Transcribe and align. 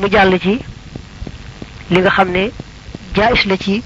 mu 0.00 0.08
jàll 0.10 0.38
ci 0.40 0.58
li 1.90 1.98
nga 2.00 2.10
xam 2.10 2.28
ne 2.30 2.50
jaayis 3.14 3.44
la 3.46 3.56
ci 3.56 3.82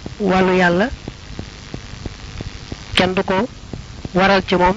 kenn 2.96 3.14
waral 4.14 4.42
ci 4.48 4.54
moom 4.56 4.76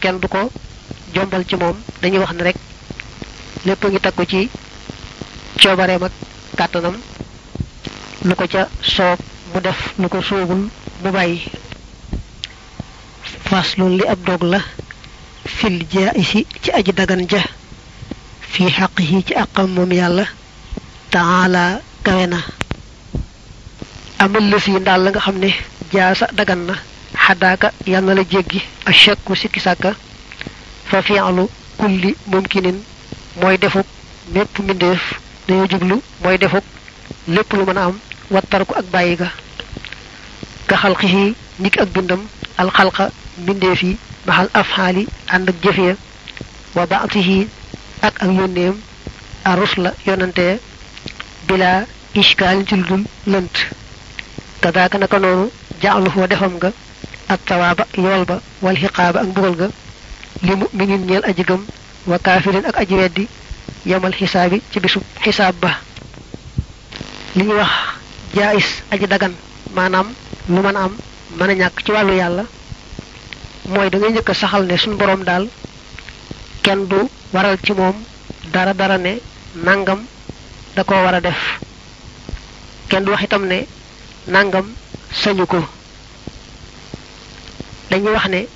kenn 0.00 0.18
jombal 1.14 1.44
ci 1.46 1.56
moom. 1.56 1.76
Dañuy 2.00 2.18
wax 2.18 2.32
ne 2.34 2.42
rek 2.42 2.56
lépp 3.64 3.84
ngi 3.84 4.00
takku 4.00 4.24
ci 4.26 4.48
coobareem 5.62 6.02
ak 6.02 6.12
kàttanam. 6.56 6.96
Lu 8.24 8.34
ko 8.34 8.46
ca 8.46 8.68
soob 8.80 9.18
mu 9.54 9.60
def 9.60 9.92
lu 9.98 10.08
ko 10.08 10.22
soobul 10.22 10.68
mu 11.02 11.10
li 13.96 14.04
ab 14.06 14.18
dog 14.24 14.42
la. 14.42 14.60
Fil 15.44 15.84
jaayisi 15.90 16.46
ci 16.62 16.70
aji 16.70 16.92
dagan 16.92 17.26
ja. 17.28 17.42
Fi 18.40 18.64
xaqihi 18.70 19.24
ci 19.26 19.34
àqam 19.34 19.68
taala 21.12 21.64
kawe 22.04 22.26
na. 22.32 22.38
Amal 24.24 24.44
la 24.50 24.58
fii 24.64 24.78
ndaal 24.80 25.00
la 25.04 25.10
nga 25.10 25.20
xam 25.24 25.36
ne 25.42 25.50
jaasa 25.92 26.26
dagan 26.38 26.62
na. 26.68 26.74
Xaddaaka 27.24 27.68
yal 27.92 28.04
na 28.04 28.14
la 28.18 28.22
jéggi. 28.32 28.60
A 28.88 28.92
shakku 28.92 29.32
sikki 29.40 29.60
sàkka 29.66 29.90
fa 30.90 30.98
fi'lu 31.06 31.44
kulli 31.78 32.10
mumkinin. 32.30 32.78
Mooy 33.40 33.56
defuk 33.62 33.86
mépp 34.34 34.58
mbindeef. 34.64 35.02
Dañoo 35.46 35.68
jublu 35.70 35.96
mooy 36.22 36.36
defuk 36.38 36.64
lépp 37.34 37.52
lu 37.52 37.64
mën 37.66 37.78
a 37.78 37.84
am. 37.88 37.96
Wattar 38.30 38.64
ko 38.66 38.74
ak 38.80 38.86
bàyyi 38.92 39.16
ga. 39.20 39.28
Ka 40.68 40.76
xalqihi 40.82 41.34
niki 41.62 41.78
ak 41.80 41.88
bindam. 41.94 42.22
Alxalqa 42.58 43.10
mbindeef 43.38 43.82
yi 43.82 43.96
maxal 44.26 44.48
afxaali 44.54 45.06
ànd 45.34 45.48
ak 45.48 45.56
jëf 45.62 45.78
ya. 45.78 45.94
Wa 46.74 46.86
baatihi 46.86 47.48
ak 48.02 48.14
ak 48.22 48.30
yónneem. 48.38 48.74
A 49.44 49.56
rusla 49.56 49.90
yonante 50.06 50.60
bila 51.52 51.84
ishkaal 52.16 52.64
ci 52.64 52.74
lu 52.80 52.84
dul 52.88 53.02
lënt 53.32 53.54
kadaaka 54.64 54.96
naka 54.98 55.18
noonu 55.20 55.46
jaaluhu 55.82 56.24
defam 56.30 56.52
nga 56.56 56.70
ak 57.32 57.40
tawaaba 57.48 57.84
yool 58.04 58.24
ba 58.24 58.36
wal 58.64 58.76
xiqaaba 58.82 59.20
ak 59.20 59.26
mbugal 59.28 59.54
ga 59.60 59.68
li 60.46 60.52
muminin 60.60 61.02
ñeel 61.08 61.24
aji 61.28 61.44
wa 62.08 62.16
kaafirin 62.24 62.64
ak 62.64 62.76
aji 62.82 63.28
yamal 63.84 64.14
xisaabi 64.18 64.62
ci 64.72 64.80
bisub 64.80 65.02
xisaab 65.24 65.54
ba. 65.60 65.70
Li 67.36 67.42
ñuy 67.44 67.56
wax 67.60 67.72
jaayis 68.34 68.68
aji 68.92 69.06
dagan 69.12 69.34
maanaam 69.76 70.08
lu 70.48 70.60
mën 70.64 70.76
a 70.76 70.82
am 70.88 70.94
mën 71.38 71.50
ñàkk 71.60 71.76
ci 71.84 71.92
wàllu 71.92 72.14
yàlla 72.16 72.44
mooy 73.68 73.90
da 73.90 73.98
ngay 73.98 74.12
a 74.30 74.34
saxal 74.34 74.64
ne 74.64 74.76
suñu 74.78 74.96
boroom 74.96 75.22
daal 75.24 75.44
kenn 76.64 76.86
du 76.88 76.96
waral 77.34 77.58
ci 77.64 77.72
moom 77.72 77.96
dara 78.52 78.72
dara 78.74 78.96
ne 78.98 79.20
nangam 79.66 80.00
da 80.76 80.84
ko 80.84 80.94
war 80.94 81.14
a 81.14 81.20
def. 81.20 81.60
Kenn 82.88 83.04
du 83.04 83.10
wax 83.12 83.22
itam 83.24 83.46
ne 83.46 83.66
nangam 84.26 84.66
sañu 85.12 85.46
ko. 85.46 85.58
Dañuy 87.90 88.12
wax 88.12 88.26
ne 88.28 88.46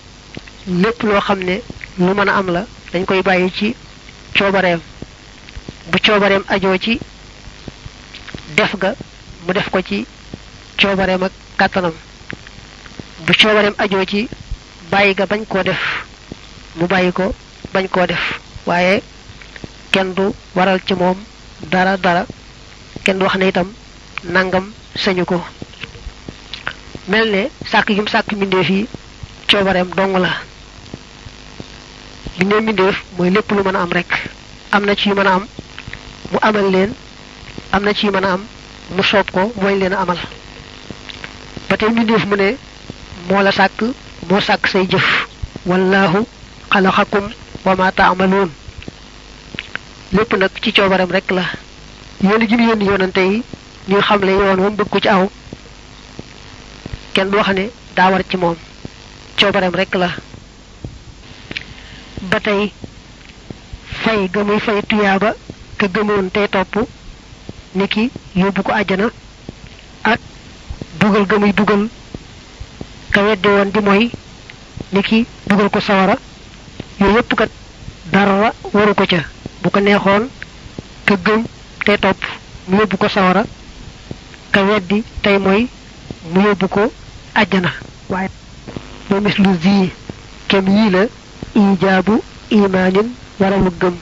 lépp 0.67 1.03
loo 1.03 1.21
xam 1.21 1.39
ne 1.45 1.61
lu 1.99 2.15
mën 2.15 2.29
a 2.29 2.37
am 2.37 2.51
la 2.51 2.67
dañ 2.93 3.05
koy 3.05 3.23
bàyyi 3.23 3.51
ci 3.53 3.75
coobareem. 4.39 4.81
Bu 5.91 5.99
coobareem 6.05 6.45
ajoo 6.49 6.79
ci 6.79 6.99
def 8.57 8.77
ga 8.79 8.95
mu 9.47 9.53
def 9.53 9.69
ko 9.71 9.81
ci 9.83 10.07
coobareem 10.81 11.23
ak 11.23 11.33
kàttanam. 11.59 11.93
Bu 13.27 13.33
coobareem 13.35 13.75
ajoo 13.79 14.05
ci 14.05 14.29
bàyyi 14.91 15.15
ga 15.15 15.27
bañ 15.27 15.45
koo 15.49 15.63
def. 15.63 15.81
Mu 16.77 16.87
bàyyi 16.87 17.13
ko 17.13 17.35
bañ 17.73 17.89
koo 17.89 18.07
def. 18.07 18.41
Waaye 18.67 19.03
kenn 19.93 20.15
du 20.15 20.33
waral 20.55 20.81
ci 20.87 20.95
moom 20.95 21.17
dara 21.63 21.97
dara 21.97 22.27
kenn 23.05 23.23
wax 23.23 23.35
ne 23.37 23.49
itam 23.49 23.69
nangam 24.25 24.73
sañu 24.97 25.25
ko. 25.25 25.41
Mel 27.09 27.31
ne 27.31 27.43
sàkk 27.71 27.89
gi 27.95 28.01
mu 28.01 28.09
sàkk 28.09 28.33
mbindeef 28.33 28.69
yi 28.71 28.87
coobareem 29.51 29.89
dong 29.97 30.17
la. 30.19 30.31
Bindee 32.39 32.61
mbindeef 32.61 32.97
mooy 33.17 33.31
lépp 33.31 33.51
lu 33.53 33.63
mën 33.63 33.77
a 33.77 33.81
am 33.83 33.91
rek. 33.93 34.11
Am 34.73 34.85
na 34.85 34.95
ci 34.97 35.09
yu 35.09 35.15
mën 35.15 35.27
a 35.27 35.33
am 35.35 35.47
mu 36.33 36.39
amal 36.43 36.71
leen. 36.71 36.93
Am 37.73 37.83
na 37.85 37.93
ci 37.95 38.07
yu 38.07 38.13
mën 38.13 38.25
a 38.25 38.33
am 38.33 38.43
mu 38.97 39.03
soob 39.03 39.31
ko 39.31 39.53
mooy 39.61 39.79
leen 39.79 39.93
a 39.93 40.01
amal. 40.01 40.19
Ne 41.71 42.57
moo 43.29 43.43
la 43.43 43.53
say 43.53 44.87
jëf. 44.89 45.27
Wallahu 45.67 46.27
xalaxakum 46.71 47.25
wa 47.65 47.75
ma 47.77 47.91
lépp 50.17 50.33
nag 50.37 50.51
ci 50.63 50.73
coobareem 50.73 51.11
rek 51.11 51.31
la. 51.31 51.43
Yónni 52.23 52.47
gi 52.49 52.57
mu 52.57 52.69
yónni 52.69 52.85
yonante 52.85 53.19
yi 53.21 53.43
ñuy 53.89 54.01
xamle 54.03 54.31
yoon 54.33 54.57
moom 54.61 54.75
bëgg 54.77 55.01
ci 55.03 55.09
aw. 55.09 55.29
Kenn 57.13 57.31
du 57.31 57.37
wax 57.37 57.49
ne 57.55 57.71
daa 57.95 58.11
war 58.11 58.23
ci 58.29 58.37
moom. 58.37 58.57
Coobareem 59.39 59.75
rek 59.75 59.95
la. 59.95 60.09
Ba 62.31 62.41
tey 62.41 62.73
fay 64.03 64.29
ga 64.33 64.43
muy 64.45 64.61
fay 64.61 64.83
tuyaaba 64.89 65.35
ka 65.77 65.87
gëmoon 65.89 66.31
tey 66.31 66.49
topp 66.49 66.75
niki 67.75 68.11
yóbbu 68.35 68.63
ko 68.63 68.73
àjjana 68.73 69.11
ak 70.03 70.21
dugal 70.99 71.27
ga 71.27 71.39
muy 71.39 71.53
dugal 71.53 71.89
ka 73.11 73.21
weddi 73.23 73.49
woon 73.49 73.71
di 73.71 73.81
mooy 73.81 74.11
niki 74.93 75.27
dugal 75.47 75.69
ko 75.71 75.81
sawara 75.81 76.17
yooyu 77.01 77.17
yépp 77.17 77.35
kat 77.35 77.51
dara 78.13 78.53
waru 78.73 78.95
ko 78.95 79.05
ca 79.07 79.21
bu 79.67 79.71
ko 79.75 79.81
neexoon 79.83 80.25
ka 81.07 81.15
gëm 81.27 81.41
tey 81.85 81.99
topp 81.99 82.21
mu 82.69 82.79
yóbbu 82.79 82.97
ko 83.03 83.09
sawara 83.09 83.43
ka 84.55 84.61
weddi 84.63 85.03
tey 85.23 85.39
mooy 85.39 85.67
mu 86.33 86.41
yóbbu 86.47 86.67
ko 86.69 86.83
àjjana. 87.35 87.71
Waaye 88.09 88.31
moo 89.11 89.21
mislu 89.21 89.51
zi 89.63 89.91
kem 90.49 90.67
yii 90.69 90.91
la 90.95 91.03
ijaabu 91.55 92.23
imaanin 92.51 93.09
waralu 93.41 93.71
gëm. 93.81 93.95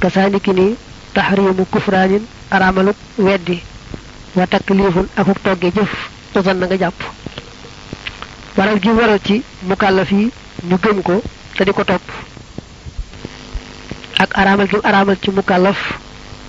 Kasaaniki 0.00 0.52
ni 0.54 0.76
taxriimu 1.14 1.64
kufraanin 1.72 2.22
araamaluk 2.50 2.96
weddi. 3.18 3.58
Wa 4.36 4.46
taklifun 4.46 5.08
akuk 5.16 5.42
togge 5.42 5.72
jëf 5.74 5.92
usan 6.36 6.54
na 6.58 6.66
nga 6.66 6.76
jàpp. 6.78 7.00
Waral 8.56 8.78
gi 8.82 8.90
waral 8.90 9.18
ci 9.26 9.42
mukallaf 9.68 10.10
yi 10.12 10.30
ñu 10.68 10.76
gëm 10.82 11.02
ko 11.02 11.22
te 11.56 11.64
di 11.64 11.72
ko 11.72 11.82
topp 11.84 12.06
ak 14.22 14.30
araamal 14.40 14.68
gi 14.70 14.76
araamal 14.88 15.16
ci 15.22 15.30
mukallaf 15.30 15.78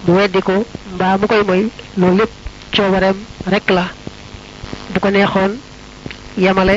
mu 0.06 0.14
weddi 0.18 0.42
ko 0.42 0.66
mbaa 0.94 1.18
mu 1.20 1.26
koy 1.28 1.44
moy 1.50 1.62
loolu 2.00 2.18
lépp 2.20 2.32
coobareem 2.76 3.18
rek 3.52 3.70
la. 3.70 3.86
Bu 4.94 5.00
ko 5.00 5.10
neexoon 5.12 5.52
yemale 6.38 6.76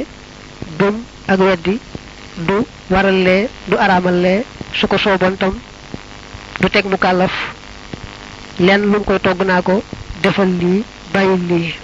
gëm 0.79 0.97
ak 1.29 1.39
weddi 1.41 1.75
du 2.47 2.57
waral 2.91 3.19
lee 3.27 3.49
du 3.69 3.77
araamal 3.77 4.15
lee 4.25 4.45
su 4.73 4.87
ko 4.87 4.97
tam 5.39 5.55
du 6.61 6.69
teg 6.69 6.85
mu 6.87 6.97
kàllaf 6.97 7.33
lenn 8.59 8.83
lu 8.93 8.99
koy 9.05 9.19
togg 9.21 9.43
naa 9.47 9.63
ko 9.63 9.83
defal 10.23 10.49
lii 10.61 10.85
bàyyil 11.13 11.43
lii. 11.49 11.75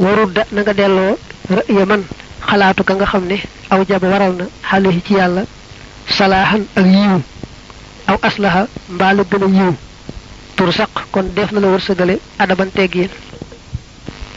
Warul 0.00 0.32
da 0.32 0.42
na 0.52 0.62
nga 0.62 0.72
delloo 0.74 1.18
rëya 1.50 1.84
man 1.86 2.02
xalaatu 2.48 2.82
ka 2.84 2.94
nga 2.94 3.06
xam 3.06 3.24
ne 3.26 3.36
aw 3.70 3.80
jaba 3.88 4.08
waral 4.08 4.32
na 4.38 4.46
ci 5.06 5.14
yàlla 5.14 5.42
salaaxan 6.20 6.62
ak 6.76 6.86
yiw. 6.94 7.16
Aw 8.10 8.16
aslaha 8.28 8.62
mbaa 8.94 9.12
la 9.16 9.22
gën 9.30 9.44
a 9.46 9.48
yiw. 9.58 9.72
Tur 10.56 10.70
saq 10.78 10.92
kon 11.12 11.26
def 11.36 11.52
na 11.52 11.60
la 11.60 11.68
wërsëgale 11.72 12.14
adaban 12.38 12.70
teggiin 12.76 13.08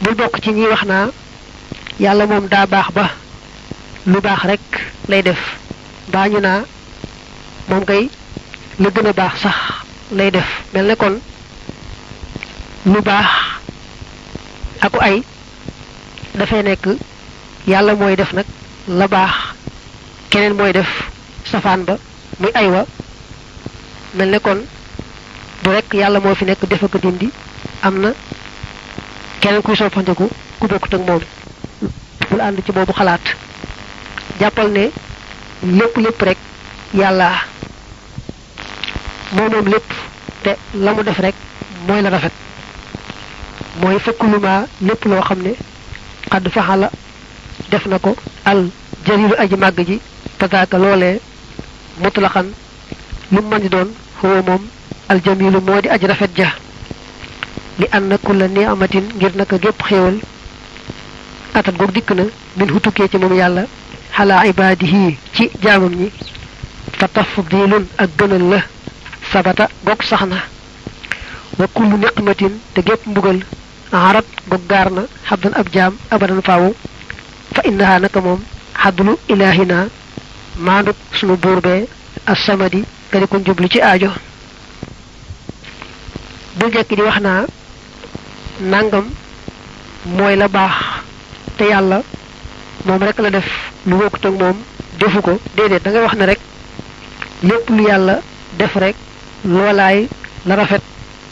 bul 0.02 0.14
bokk 0.14 0.40
ci 0.42 0.50
ñi 0.52 0.66
wax 0.72 0.82
naa 0.84 1.06
yàlla 2.00 2.26
moom 2.26 2.46
daa 2.48 2.66
baax 2.66 2.88
ba 2.96 3.04
lu 4.06 4.18
baax 4.20 4.40
rek 4.50 4.64
lay 5.08 5.22
def. 5.22 5.40
Mbaa 6.08 6.28
ñu 6.28 6.40
naa 6.40 6.60
moom 7.68 7.84
kay 7.84 8.08
la 8.82 8.88
gën 8.94 9.06
a 9.06 9.12
baax 9.12 9.34
sax 9.42 9.56
lay 10.12 10.30
def. 10.30 10.48
Mel 10.72 10.86
ne 10.86 10.94
kon 10.96 11.14
lu 12.92 13.00
baax 13.08 13.28
aku 14.80 14.98
ay 15.00 15.22
dafay 16.34 16.62
nekk 16.62 16.84
yàlla 17.66 17.94
mooy 17.94 18.16
def 18.16 18.32
nag 18.32 18.46
la 18.88 19.06
baax 19.08 19.32
keneen 20.30 20.54
mooy 20.56 20.72
def 20.72 20.88
safaan 21.54 21.84
ba 21.86 21.94
muy 22.42 22.50
ay 22.54 22.66
wa 22.66 22.82
mel 24.18 24.30
ne 24.30 24.38
du 25.62 25.70
rek 25.70 25.94
yàlla 25.94 26.18
moo 26.20 26.34
fi 26.34 26.44
nekk 26.44 26.66
def 26.68 26.82
ak 26.82 26.96
dindi 27.02 27.30
am 27.82 27.94
na 28.02 28.10
keneen 29.40 29.62
kuy 29.62 29.76
soppandiku 29.76 30.26
ku 30.58 30.66
bokkut 30.66 30.94
ak 30.94 31.00
moom. 31.06 31.22
Bul 32.30 32.40
ànd 32.40 32.58
ci 32.64 32.72
boobu 32.72 32.92
xalaat. 32.92 33.20
Jàppal 34.40 34.68
ne 34.72 34.90
lépp 35.62 35.96
lépp 35.96 36.22
rek 36.22 36.38
yàlla 36.94 37.30
moo 39.32 39.48
moom 39.48 39.66
lépp 39.68 39.88
te 40.42 40.56
la 40.74 40.92
mu 40.92 41.02
def 41.04 41.18
rek 41.18 41.34
mooy 41.86 42.02
la 42.02 42.10
rafet. 42.10 42.32
Mooy 43.80 43.98
fëkkuluma 44.00 44.66
lépp 44.80 45.04
loo 45.04 45.22
xam 45.22 45.42
ne 45.42 45.52
xadd 46.30 46.48
faxala 46.50 46.90
def 47.70 47.86
na 47.86 47.98
ko 47.98 48.16
al 48.44 48.68
jalilu 49.06 49.34
aji 49.38 49.56
màgg 49.56 49.86
ji 49.86 50.00
pataaka 50.38 50.78
loolee 50.78 51.20
مطلقا 52.00 52.42
من 53.32 53.44
من 53.50 53.68
دون 53.68 53.94
هو 54.24 54.42
موم 54.42 54.68
الجميل 55.10 55.60
مودي 55.60 55.94
أجر 55.94 56.14
فجا 56.14 56.50
لأن 57.78 58.18
كل 58.24 58.50
نعمة 58.50 59.02
غير 59.20 59.32
نك 59.38 59.54
جوب 59.54 59.82
خيول. 59.82 60.18
اتا 61.56 61.70
بوك 61.70 61.90
ديكنا 61.90 62.26
من 62.56 62.70
هوتوكي 62.70 63.08
تي 63.08 63.18
موم 63.18 63.32
يالا. 63.32 63.66
على 64.18 64.32
عباده 64.32 65.12
تي 65.34 65.50
جامم 65.62 65.94
ني. 65.94 66.10
فتفضيل 66.98 67.86
ادن 68.00 68.32
الله. 68.32 68.62
سبتا 69.32 69.68
بوك 69.86 70.02
سخنا. 70.02 70.40
وكل 71.60 71.90
نعمة 72.04 72.50
تجيب 72.74 72.98
مبغل. 73.06 73.42
عرب 73.92 74.24
بوغارنا 74.50 75.06
حدن 75.26 75.54
أبجام 75.54 75.92
ابدا 76.12 76.40
فاو. 76.40 76.72
فإنها 77.54 77.98
نك 77.98 78.16
موم 78.16 78.44
حدن 78.74 79.16
إلهنا. 79.30 79.88
Maanduk 80.58 80.96
sunu 81.12 81.36
buur 81.36 81.60
bee 81.60 81.86
assamadi 82.26 82.84
nga 83.10 83.18
di 83.20 83.26
ko 83.26 83.38
jublu 83.44 83.68
ci 83.68 83.80
aajo. 83.80 84.10
Bul 86.58 86.70
jekki 86.72 86.94
di 86.96 87.02
wax 87.02 87.20
naa 87.20 87.46
nangam 88.60 89.06
mooy 90.06 90.36
la 90.36 90.48
baax 90.48 90.74
te 91.56 91.64
yàlla 91.64 92.02
moom 92.84 93.02
rek 93.02 93.18
la 93.18 93.30
def 93.30 93.46
lu 93.86 93.96
bokkut 93.96 94.24
ak 94.26 94.32
moom 94.40 94.56
defu 94.98 95.20
ko. 95.22 95.38
Da 95.56 95.90
ngay 95.90 96.02
wax 96.02 96.14
rek 96.18 96.40
lépp 97.42 97.68
lu 97.70 97.82
yàlla 97.88 98.20
def 98.58 98.74
rek 98.76 98.96
loolaay 99.44 100.08
la 100.46 100.54
rafet 100.56 100.82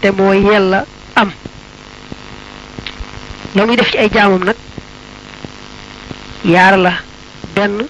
te 0.00 0.10
mooy 0.10 0.42
yella 0.42 0.84
am. 1.14 1.30
La 3.54 3.66
muy 3.66 3.76
def 3.76 3.90
ci 3.90 3.98
ay 3.98 4.08
jaamam 4.12 4.44
nag 4.44 4.56
yaar 6.44 6.76
la 6.78 6.92
benn 7.54 7.86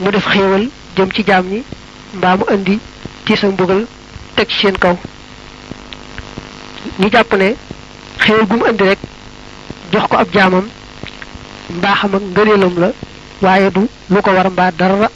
mu 0.00 0.10
def 0.10 0.26
xéewal 0.32 0.68
jëm 0.96 1.10
ci 1.12 1.22
jaam 1.26 1.46
ñi 1.48 1.62
mbaa 2.14 2.36
mu 2.36 2.44
indi 2.54 2.78
tiis 3.24 3.42
ak 3.44 3.50
mbugal 3.52 3.86
teg 4.36 4.48
ci 4.48 4.56
seen 4.60 4.76
kaw. 4.78 4.96
Ñu 6.98 7.08
jàpp 7.12 7.32
ne 7.36 7.54
xéewal 8.18 8.46
gu 8.46 8.56
mu 8.56 8.64
indi 8.70 8.84
rek 8.84 8.98
jox 9.92 10.06
ko 10.08 10.16
ab 10.16 10.28
jaamam 10.32 10.66
mbaaxam 11.70 12.14
ak 12.14 12.22
ngëneelam 12.22 12.78
la 12.78 12.90
waaye 13.42 13.70
du 13.70 13.88
lu 14.10 14.22
ko 14.22 14.30
war 14.30 14.50
mbaa 14.50 14.70
dara. 14.70 15.10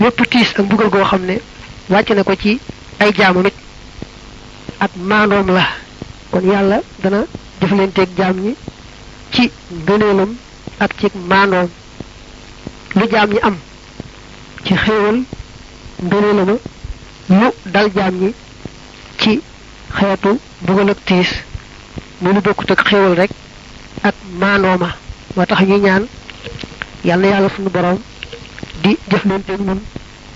Yépp 0.00 0.30
tiis 0.30 0.50
ak 0.50 0.58
mbugal 0.64 0.88
goo 0.90 1.04
xam 1.04 1.24
ne 1.26 1.40
wàcc 1.88 2.10
na 2.14 2.22
ko 2.24 2.34
ci 2.36 2.60
ay 3.00 3.12
jaamam 3.14 3.46
it 3.46 3.54
ak 4.80 4.90
maandoom 4.96 5.48
la. 5.54 5.64
Kon 6.30 6.44
yàlla 6.50 6.80
dana 7.02 7.24
jëflanteeg 7.60 8.08
jaam 8.16 8.36
ñi 8.40 8.54
ci 9.32 9.50
ngëneelam 9.86 10.36
ak 10.78 10.90
ci 10.98 11.06
maandoom. 11.28 11.68
Lu 12.96 13.04
jaam 13.12 13.30
ñi 13.32 13.38
am 13.48 13.56
ci 14.64 14.74
xéewal 14.84 15.18
ngëneelama 16.02 16.54
lu 17.40 17.46
dal 17.74 17.88
jaam 17.96 18.14
ñi 18.22 18.30
ci 19.20 19.40
xeetu 19.98 20.30
mbugal 20.62 20.90
ak 20.90 20.98
tiis 21.06 21.30
mu 22.20 22.32
lu 22.32 22.40
bokkut 22.40 22.70
ak 22.70 22.80
xéewal 22.88 23.14
rek 23.20 23.30
ak 24.08 24.14
maandooma 24.40 24.88
moo 25.36 25.46
tax 25.46 25.60
ñuy 25.68 25.80
ñaan 25.80 26.04
yàlla 27.04 27.26
yàlla 27.28 27.48
sunu 27.54 27.70
borom 27.70 27.98
di 28.82 28.96
jëflanteeg 29.10 29.60
ñun 29.60 29.80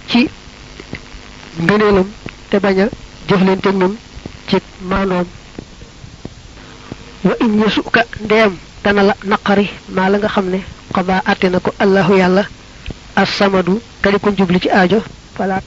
ci 0.09 0.29
ngëneelam 1.63 2.09
te 2.51 2.57
bañ 2.59 2.79
a 2.81 2.87
jëflanteeg 3.29 3.77
ñun 3.81 3.95
ci 4.49 4.57
wa 7.25 7.35
in 7.41 7.59
yasuka 7.61 8.05
ndeem 8.25 8.53
dana 8.85 9.03
la 9.03 9.15
naqari 9.25 9.69
maa 9.95 10.09
la 10.09 10.19
nga 10.19 10.29
xam 10.29 10.47
ne 10.51 10.61
xadaa 10.95 11.23
àtte 11.31 11.47
na 11.51 11.61
ko 11.61 11.71
allahu 11.79 12.15
yàlla 12.17 12.45
assamadu 13.17 13.81
kadi 14.03 14.19
ko 14.19 14.31
jubli 14.37 14.61
ci 14.61 14.69
aajo 14.71 15.03
fala 15.37 15.61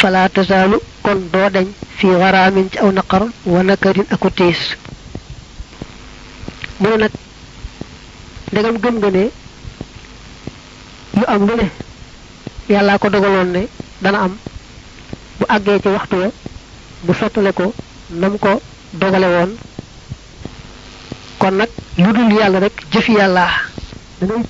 fala 0.00 0.28
tasaalu 0.28 0.78
kon 1.02 1.18
doo 1.32 1.48
deñ 1.50 1.66
fi 1.98 2.06
waraamin 2.06 2.70
ci 2.70 2.78
aw 2.78 2.90
naqar 2.92 3.22
wa 3.46 3.62
nakarin 3.62 4.06
aku 4.10 4.30
tiis. 4.30 4.60
Mu 6.80 6.88
ne 6.88 6.96
nag 6.96 7.12
ndegam 8.52 8.76
gëm 8.82 8.96
nga 8.98 9.10
ne 9.10 9.22
am 11.26 11.46
lu 11.46 11.54
ne 11.56 11.66
yàllaa 12.68 12.98
ko 12.98 13.08
dogaloon 13.10 13.50
ne 13.52 13.62
dana 14.02 14.18
am 14.24 14.36
bu 15.38 15.44
àggee 15.48 15.80
ci 15.82 15.88
waxtu 15.88 16.16
wa 16.16 16.28
bu 17.04 17.12
sottale 17.14 17.52
ko 17.52 17.72
nam 18.10 18.38
ko 18.38 18.60
dogale 18.92 19.26
woon. 19.34 19.50
Kon 21.38 21.54
yàlla 22.38 22.58
rek 22.60 22.72
jëfi 22.92 23.12
yàlla 24.20 24.34
dangay. 24.34 24.44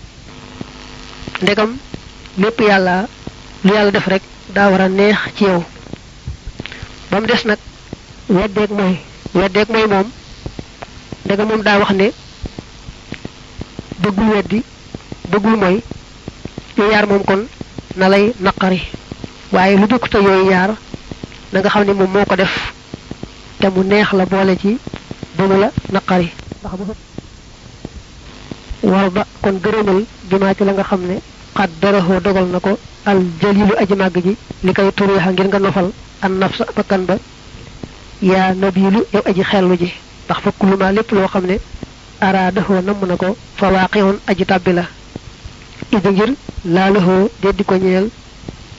Ndegam 1.43 1.77
lépp 2.39 2.61
yàlla 2.61 3.07
lu 3.65 3.73
yàlla 3.75 3.91
def 3.91 4.07
rek 4.07 4.23
daa 4.55 4.71
war 4.71 4.81
a 4.81 4.89
neex 4.89 5.17
ci 5.37 5.45
yow. 5.45 5.65
Ba 7.11 7.21
mu 7.21 7.27
des 7.27 7.45
nag 7.45 7.59
weddeeg 8.29 8.71
mooy 8.71 8.99
weddeeg 9.35 9.69
mooy 9.69 9.87
moom. 9.87 10.11
Ndegam 11.25 11.49
moom 11.49 11.63
daa 11.63 11.79
wax 11.79 11.91
ne 11.93 12.13
bëggul 14.03 14.29
weddi 14.35 14.63
bëggul 15.31 15.57
mooy 15.57 15.83
yooyu 16.77 16.93
yaar 16.93 17.07
moom 17.07 17.25
kon 17.25 17.47
na 17.97 18.09
lay 18.09 18.33
naqari. 18.41 18.83
Waaye 19.53 19.77
lu 19.77 19.87
dëkk 19.87 20.09
te 20.09 20.19
yooyu 20.19 20.51
yaar 20.51 20.71
na 21.53 21.61
nga 21.61 21.69
xam 21.69 21.85
ne 21.85 21.93
moom 21.93 22.11
moo 22.11 22.25
ko 22.25 22.37
def. 22.37 22.73
Te 23.59 23.69
mu 23.69 23.83
neex 23.85 24.13
la 24.13 24.27
boole 24.27 24.57
ci 24.59 24.79
mu 25.39 25.59
la 25.59 25.71
naqari. 25.93 26.31
ndax 26.61 26.73
bu 26.79 26.95
war 28.83 29.11
ba 29.11 29.25
kon 29.43 29.59
gërëmal 29.63 30.05
bimaa 30.31 30.55
ci 30.55 30.65
la 30.65 30.73
nga 30.73 30.83
xam 30.85 31.01
ne 31.07 31.17
xat 31.57 31.71
daraxoo 31.81 32.21
dogal 32.21 32.47
na 32.53 32.61
ko 32.61 32.79
al 33.05 33.21
jalilu 33.41 33.75
aji 33.79 33.95
màgg 33.95 34.17
ji 34.25 34.37
li 34.65 34.73
koy 34.73 34.91
turiixa 34.95 35.31
ngir 35.33 35.47
nga 35.49 35.59
nofal 35.59 35.91
an 36.23 36.33
nafsa 36.39 36.65
bakkan 36.77 37.05
ba 37.07 37.17
yaa 38.23 38.55
nabilu 38.55 39.01
yow 39.13 39.23
aji 39.25 39.43
xellu 39.43 39.77
ji 39.77 39.93
ndax 40.27 40.39
fa 40.43 40.51
kuluma 40.59 40.93
lépp 40.93 41.11
loo 41.13 41.27
xam 41.29 41.47
ne 41.47 41.57
araadahoo 42.21 42.81
namm 42.83 43.07
na 43.09 43.17
ko 43.17 43.37
fa 43.57 43.71
waaqixoon 43.73 44.19
aji 44.27 44.45
tàbbi 44.47 44.73
la. 44.73 44.85
Idi 45.93 46.09
ngir 46.09 46.35
laalahoo 46.65 47.31
deddi 47.43 47.65
ko 47.65 47.75
ñeel 47.77 48.09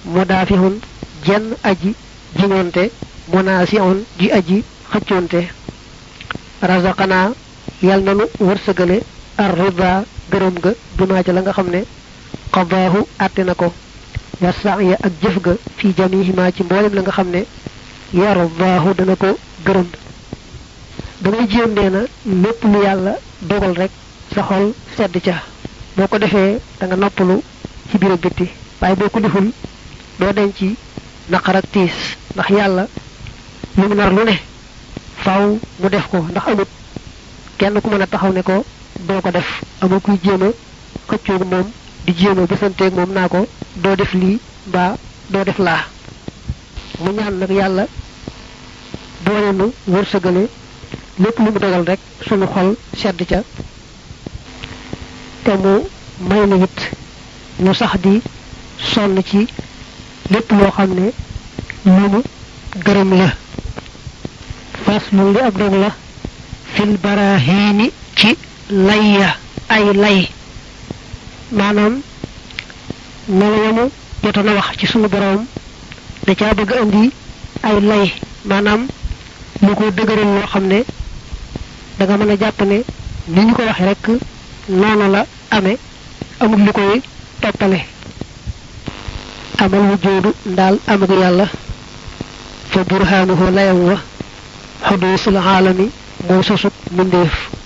mudaafihun 0.05 0.75
jenn 1.25 1.55
aji 1.63 1.95
jiŋoonte 2.37 2.91
munaasiun 3.33 4.03
ji 4.19 4.31
aji 4.31 4.63
xëccoonte. 4.91 5.41
Razaqanaa 6.61 7.31
yal 7.81 8.01
nanu 8.03 8.25
wërsëgale 8.39 9.01
ar 9.37 9.53
rida 9.55 10.03
gërëm 10.31 10.55
ga 10.63 10.71
ca 11.23 11.31
la 11.33 11.41
nga 11.41 11.51
xam 11.53 11.69
ne 11.69 11.83
qadaahu 12.51 13.05
àtte 13.19 13.43
na 13.43 13.53
ko. 13.55 13.73
Wa 14.41 14.51
saaya 14.51 14.97
ak 15.01 15.11
jëf 15.21 15.37
ga 15.41 15.53
fi 15.77 15.93
jamihima 15.97 16.51
ci 16.51 16.63
la 16.93 17.01
nga 17.01 17.11
xam 17.11 17.29
ne 17.29 17.45
dana 18.93 19.15
ko 19.15 19.37
gërëm. 19.65 19.87
Dangay 21.21 21.47
jéem 21.49 21.73
nee 21.73 21.89
na 21.89 22.01
lépp 22.25 22.63
lu 22.63 22.79
dogal 23.41 23.73
rek 23.75 23.91
sa 24.33 24.41
xol 24.43 24.73
sedd 24.97 25.15
ca. 25.23 25.43
Boo 25.95 26.07
ko 26.07 26.17
defee 26.17 26.59
da 26.79 26.87
nga 26.87 26.95
noppalu 26.95 27.41
ci 27.91 27.97
biir 27.97 28.11
ak 28.11 28.19
bitti 28.21 28.47
waaye 28.81 28.95
boo 28.95 29.09
deful 29.19 29.51
doo 30.19 30.33
denc 30.33 30.57
naqar 31.29 31.55
ndax 32.35 32.49
mu 33.75 33.95
nar 33.95 34.11
lu 34.13 34.23
ne 34.23 34.39
faaw 35.23 35.57
mu 35.79 35.89
def 35.89 36.07
ko. 36.09 36.17
Ndax 36.29 36.47
amut 36.47 36.67
kenn 37.57 37.81
ku 37.81 37.89
taxaw 38.07 38.31
ne 38.33 38.41
ko 38.41 38.65
doo 38.99 39.21
ko 39.21 39.31
def. 39.31 39.61
Amul 39.81 39.99
kuy 40.01 40.19
jéem 40.23 40.41
a 40.43 41.45
moom 41.45 41.71
di 42.05 42.13
jéem 42.17 42.39
a 42.39 42.45
bësanteeg 42.45 42.93
moom 42.93 43.11
naa 43.13 43.27
ko 43.27 43.47
doo 43.75 43.95
def 43.95 44.13
lii 44.13 44.39
mbaa 44.67 44.95
doo 45.29 45.43
def 45.43 45.57
laa. 45.59 45.85
Mu 46.99 47.11
ñaan 47.11 47.37
nag 47.39 47.49
yàlla 47.51 47.85
boole 49.25 49.51
nu 49.53 49.71
wërsëgale 49.87 50.47
lépp 51.19 51.37
lu 51.39 51.43
mu 51.51 51.59
dogal 51.59 51.83
rek 51.85 51.99
sunu 52.27 52.45
xol 52.47 52.75
sedd 52.97 53.21
ca 53.29 53.41
te 55.43 55.51
mu 55.57 55.73
may 56.29 56.45
na 56.47 56.55
it 56.63 56.79
ñu 57.59 57.73
sax 57.73 57.97
di 58.01 58.21
sonn 58.77 59.21
ci 59.23 59.47
lépp 60.29 60.51
loo 60.51 60.71
xam 60.71 60.93
ne 60.93 61.11
lu 61.85 62.09
mu 62.09 62.21
gërëm 62.85 63.13
la. 63.17 63.29
Fas 64.85 65.03
lu 65.11 65.31
li 65.33 65.39
ab 65.39 65.57
dog 65.57 65.73
la 65.73 65.89
fil 66.73 66.97
barahiini 66.97 67.91
ci 68.15 68.37
layya 68.71 69.35
ay 69.69 69.93
lay. 69.93 70.29
Maanaam 71.51 72.01
melo 73.27 73.57
yamu 73.65 73.91
jotoon 74.23 74.47
a 74.49 74.53
wax 74.55 74.77
ci 74.79 74.87
sunu 74.87 75.07
boroom 75.09 75.45
da 76.25 76.33
caa 76.35 76.53
bëgg 76.53 76.71
indi 76.81 77.11
ay 77.63 77.81
lay. 77.81 78.13
Maanaam 78.45 78.87
lu 79.61 79.75
ko 79.75 79.91
dëgëral 79.91 80.25
loo 80.35 80.47
xam 80.47 80.65
ne 80.67 80.83
da 81.97 82.05
nga 82.05 82.17
mën 82.17 82.31
a 82.31 82.35
jàpp 82.39 82.61
ne 82.61 82.83
ni 83.27 83.41
ñu 83.45 83.53
ko 83.53 83.63
waxee 83.63 83.85
rek 83.85 84.07
noonu 84.69 85.11
la 85.11 85.25
amee 85.51 85.77
amul 86.39 86.63
lu 86.65 86.71
koy 86.71 87.01
toppale. 87.41 87.85
Amal 89.57 89.81
wujoodu 89.91 90.33
ndaal 90.45 90.79
am 90.87 91.01
yàlla. 91.21 91.45
Fa 92.71 92.83
burhaanuhu 92.83 93.51
layam 93.51 93.79
wa 93.87 93.97
xuduusul 94.87 95.37
aalami 95.37 95.91
mooy 96.27 96.43
sosug 96.43 96.71
mbindeef. 96.91 97.60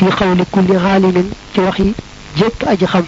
Fi 0.00 0.06
xawli 0.18 0.44
kulli 0.50 0.74
aalimin 0.76 1.28
ci 1.52 1.60
wax 1.60 1.78
yi 1.78 1.94
jépp 2.38 2.62
aji 2.66 2.86
xam. 2.86 3.04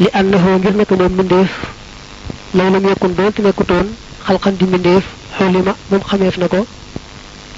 Li 0.00 0.08
annahu 0.12 0.58
ngir 0.58 0.74
nekk 0.76 0.90
moom 0.90 1.12
mbindeef 1.12 1.50
law 2.54 2.70
lam 2.70 2.84
yakun 2.88 3.14
doonte 3.16 3.40
nekkutoon 3.42 3.86
xalqan 4.26 4.54
di 4.58 4.64
mbindeef 4.64 5.04
xulima 5.36 5.74
moom 5.90 6.02
xameef 6.10 6.36
na 6.38 6.48
ko 6.48 6.66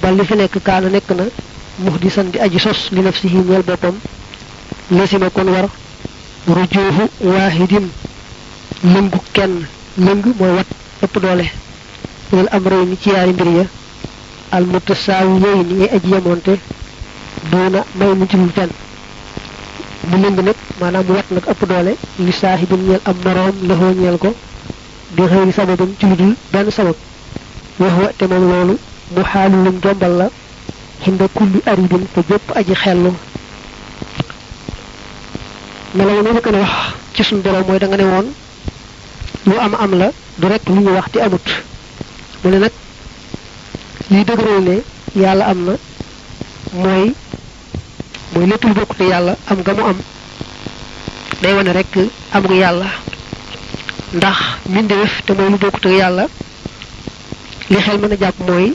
ba 0.01 0.11
li 0.11 0.25
fi 0.25 0.35
nekk 0.35 0.55
kaana 0.63 0.89
nekk 0.89 1.09
na 1.15 1.23
muhdisan 1.79 2.29
di 2.31 2.39
aji 2.39 2.59
sos 2.59 2.79
li 2.91 3.01
nafsihi 3.01 3.37
ñeel 3.37 3.63
boppam 3.63 3.95
lasima 4.91 5.29
kon 5.29 5.47
war 5.55 5.67
rujuuhu 6.47 7.03
waahidin 7.21 7.87
lëngu 8.83 9.19
kenn 9.33 9.65
lëng 9.97 10.23
mooy 10.39 10.53
wat 10.57 10.67
ëpp 11.03 11.19
doole. 11.21 11.45
Lil 12.31 12.47
amray 12.51 12.85
ni 12.85 12.97
ci 13.01 13.09
yaari 13.09 13.31
mbir 13.33 13.47
ya 13.57 13.65
al 14.55 14.65
ni 14.65 15.73
ngay 15.75 15.89
aji 15.95 16.09
yemoonte 16.13 16.53
doona 17.51 17.79
may 17.99 18.11
mu 18.19 18.25
ci 18.29 18.37
lu 18.37 18.47
fenn 18.55 18.71
mu 20.09 20.15
lëng 20.23 20.35
nag 20.47 20.55
maanaam 20.79 21.05
wat 21.15 21.27
nag 21.35 21.45
ëpp 21.51 21.61
doole 21.69 21.93
li 22.25 22.31
saahibin 22.31 22.81
ñeel 22.87 23.01
am 23.09 23.15
moroom 23.23 23.55
laxoo 23.67 23.93
ñeel 24.01 24.17
ko 24.23 24.29
di 25.15 25.23
xëyri 25.31 25.51
sababam 25.51 25.91
ci 25.99 26.05
lu 26.09 26.15
dul 26.15 26.33
benn 26.51 26.71
sabab 26.71 26.95
wax 27.79 27.93
wa 28.01 28.07
te 28.17 28.25
moom 28.27 28.43
loolu 28.51 28.75
mu 29.15 29.21
xaalu 29.31 29.57
lum 29.65 29.77
jombal 29.83 30.13
la 30.19 30.27
xinda 31.03 31.25
kulli 31.35 31.59
aridin 31.65 32.03
fa 32.13 32.21
jëpp 32.29 32.45
aji 32.59 32.75
xellu 32.83 33.11
melaw 35.95 36.21
ni 36.21 36.29
a 36.29 36.33
wax 36.63 36.73
ci 37.13 37.23
suñ 37.23 37.39
borom 37.43 37.63
mooy 37.67 37.79
da 37.79 37.87
nga 37.87 37.97
ne 37.97 38.03
woon 38.03 38.27
lu 39.47 39.53
am 39.65 39.73
am 39.83 39.91
la 39.99 40.07
du 40.39 40.47
rek 40.47 40.61
lu 40.67 40.79
ñu 40.81 40.91
wax 40.97 41.07
te 41.11 41.19
amut 41.21 41.45
mu 42.43 42.49
ne 42.51 42.57
nag 42.59 42.71
liy 44.09 44.23
dëgëral 44.23 44.61
ne 44.63 44.75
yàlla 45.15 45.45
am 45.51 45.59
na 45.65 45.73
mooy 46.73 47.13
mooy 48.33 48.45
lépp 48.47 48.63
lu 48.63 48.73
bokkute 48.73 49.03
yàlla 49.09 49.35
am 49.47 49.59
nga 49.59 49.73
mu 49.73 49.81
am. 49.83 49.97
Day 51.41 51.53
wane 51.53 51.71
rek 51.73 51.93
amug 52.31 52.51
yàlla. 52.51 52.85
Ndax 54.13 54.37
mbindeef 54.69 55.21
te 55.25 55.33
mooy 55.33 55.49
lu 55.49 55.57
bokkute 55.57 55.89
yàlla 55.89 56.27
li 57.69 57.77
xel 57.81 57.97
mën 57.99 58.11
a 58.13 58.17
jàpp 58.21 58.39
mooy 58.47 58.73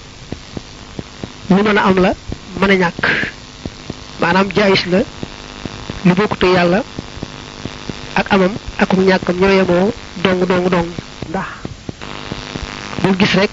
lu 1.50 1.62
mën 1.62 1.78
a 1.78 1.82
am 1.82 1.96
la 1.98 2.12
mën 2.60 2.70
a 2.70 2.74
ñàkk. 2.82 3.02
Maanaam 4.20 4.48
jaayis 4.56 4.84
la 4.92 5.00
lu 6.04 6.14
bokkute 6.14 6.46
yàlla 6.56 6.82
ak 8.14 8.26
amam 8.32 8.52
ak 8.78 8.92
ñàkkam 8.96 9.36
ñoo 9.40 9.92
dong 10.24 10.44
dong 10.48 10.68
dong. 10.70 10.88
Ndax 11.28 11.48
gis 13.18 13.34
rek 13.34 13.50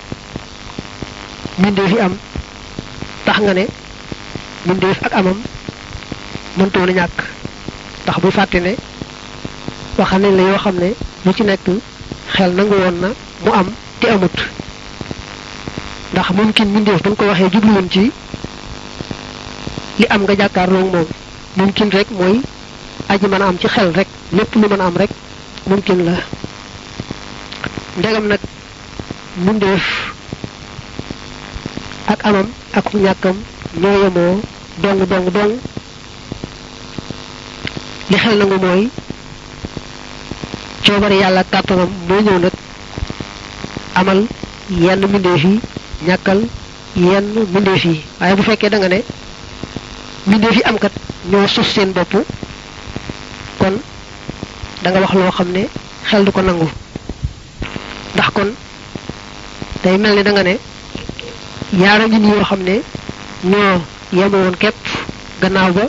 mbindeef 1.58 1.92
yi 1.92 2.00
am 2.00 2.14
tax 3.26 3.38
nga 3.42 3.54
ne 3.54 3.66
mbindeef 4.66 4.98
ak 5.06 5.14
amam 5.14 5.40
mëntoon 6.58 6.90
a 6.90 6.94
ñàkk. 6.94 7.18
Ndax 8.04 8.18
bu 8.22 8.32
fàtte 8.32 8.60
ne 8.62 8.76
waxal 9.98 10.22
nañ 10.22 10.36
la 10.38 10.44
yoo 10.44 10.58
xam 10.58 10.76
ne 10.80 10.90
lu 11.26 11.34
ci 11.34 11.44
nekk 11.44 11.68
xel 12.34 12.52
nangu 12.56 12.76
woon 12.76 12.98
na 13.02 13.10
mu 13.44 13.52
am 13.52 13.68
te 14.00 14.08
amut. 14.10 14.38
Ndax 16.14 16.30
mumkin 16.32 16.66
mbindeef 16.70 17.02
ba 17.04 17.10
nga 17.10 17.16
ko 17.18 17.26
waxee 17.26 17.50
jubluwoon 17.54 17.90
ci 17.90 18.12
li 20.00 20.06
am 20.10 20.22
nga 20.24 20.36
jàkkaarloog 20.36 20.92
moom. 20.94 21.08
Mumkin 21.58 21.90
rek 21.92 22.10
mooy 22.12 22.42
aji 23.10 23.28
mën 23.28 23.42
a 23.42 23.48
am 23.48 23.58
ci 23.60 23.68
xel 23.68 23.92
rek 23.96 24.08
lépp 24.32 24.56
lu 24.56 24.68
mën 24.68 24.82
a 24.82 24.86
am 24.86 24.98
rek 24.98 25.10
mumkin 25.68 26.04
la. 26.06 26.14
Ndegam 27.98 28.28
nag 28.28 28.40
mbindeef 29.38 29.86
ak 32.08 32.20
amam 32.26 32.48
ak 32.74 32.86
ñàkkam 32.94 33.36
ñoo 33.82 33.98
yemoo 34.04 34.42
dong 34.82 35.00
dong 35.10 35.28
dong. 35.36 35.54
Li 38.10 38.18
xel 38.18 38.38
nangu 38.40 38.58
mooy 38.60 38.90
coobare 40.86 41.16
yàlla 41.20 41.44
kàttanam 41.44 41.90
moo 42.08 42.22
ñëw 42.22 42.38
nag 42.40 42.54
amal 43.96 44.20
yenn 44.70 45.06
mbindeef 45.06 45.44
yi 45.44 45.60
ñàkkal 46.08 46.40
yenn 46.96 47.26
mbindeef 47.50 47.84
yi. 47.86 48.02
Waaye 48.20 48.36
bu 48.36 48.44
fekkee 48.44 48.70
da 48.70 48.78
nga 48.78 48.88
ne 48.90 49.04
mbindeef 50.28 50.56
yi 50.56 50.64
am 50.64 50.78
kat 50.80 50.92
ñoo 51.32 51.48
sos 51.48 51.68
seen 51.74 51.92
bopp 51.92 52.14
kon 53.60 53.76
da 54.84 54.90
nga 54.92 55.00
wax 55.00 55.14
loo 55.14 55.32
xam 55.32 55.52
ne 55.52 55.68
xel 56.10 56.24
du 56.26 56.32
ko 56.32 56.42
nangu. 56.42 56.68
Ndax 58.14 58.30
kon 58.34 58.50
day 59.84 59.98
mel 59.98 60.24
da 60.24 60.32
nga 60.32 60.44
ne 60.44 60.58
yaara 61.74 62.08
ngi 62.08 62.18
ni 62.20 62.28
yoo 62.30 62.44
ne 62.64 62.76
ñoo 63.44 63.82
yemoon 64.14 64.56
képp 64.62 64.76
gannaaw 65.42 65.72
ba 65.74 65.84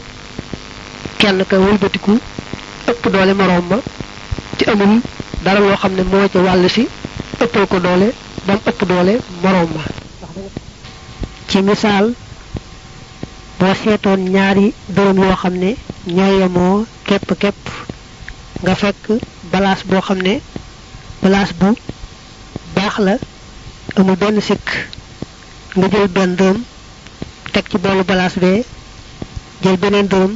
kenn 1.19 1.45
ka 1.49 1.57
wëlbatiku 1.59 2.19
ëpp 2.91 3.03
doole 3.13 3.33
moroom 3.35 3.67
ma 3.71 3.79
ci 4.59 4.65
amul 4.71 5.01
dara 5.45 5.61
loo 5.61 5.77
xam 5.77 5.93
ne 5.95 6.03
moo 6.03 6.29
ca 6.33 6.39
wàll 6.41 6.69
si 6.69 6.89
ko 7.71 7.79
doole 7.79 8.13
ba 8.47 8.53
mu 8.55 8.61
ëpp 8.71 8.81
doole 8.89 9.15
moroom 9.43 9.71
ma 9.77 9.83
ci 11.49 11.63
misaal 11.63 12.15
boo 13.59 13.75
seetoon 13.83 14.21
ñaari 14.35 14.75
dërëm 14.89 15.17
yoo 15.23 15.37
xam 15.37 15.55
ne 15.63 15.77
ñoo 16.07 16.39
yemoo 16.41 16.87
képp 17.07 17.31
nga 18.63 18.75
fekk 18.75 19.05
balaas 19.53 19.81
boo 19.87 20.01
xam 20.01 20.19
ne 20.23 20.41
balaas 21.23 21.51
bu 21.61 21.69
baax 22.75 22.99
la 22.99 23.15
amul 23.97 24.17
benn 24.17 24.41
sikk 24.41 24.98
nga 25.79 25.89
jël 25.93 26.09
benn 26.17 26.35
dërëm 26.39 26.59
teg 27.53 27.65
ci 27.71 27.79
boolu 27.85 28.03
balaas 28.11 28.35
bee 28.43 28.65
jël 29.63 29.77
beneen 29.83 30.09
dërëm 30.13 30.33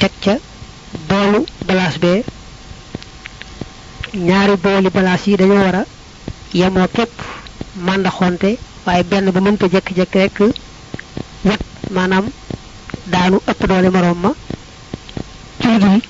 teg 0.00 0.12
ca 0.24 0.34
boolu 1.08 1.40
balaas 1.66 1.96
bee 2.02 2.24
ñaari 4.28 4.56
booli 4.64 4.88
balaas 4.96 5.26
yi 5.26 5.36
dañoo 5.36 5.62
war 5.64 5.74
a 5.80 5.84
yemoo 6.58 6.88
képp 6.96 7.14
màndaxonte 7.86 8.50
waaye 8.86 9.02
benn 9.10 9.30
ba 9.34 9.40
mënta 9.40 9.66
jekki-jekki 9.72 10.18
rek 10.18 10.38
wet 11.44 11.62
maanaam 11.94 12.26
daanu 13.12 13.36
ëpp 13.50 13.60
doole 13.68 13.90
moroom 13.90 14.18
ma. 14.24 14.30
Ci 15.60 15.68
dul 15.82 16.00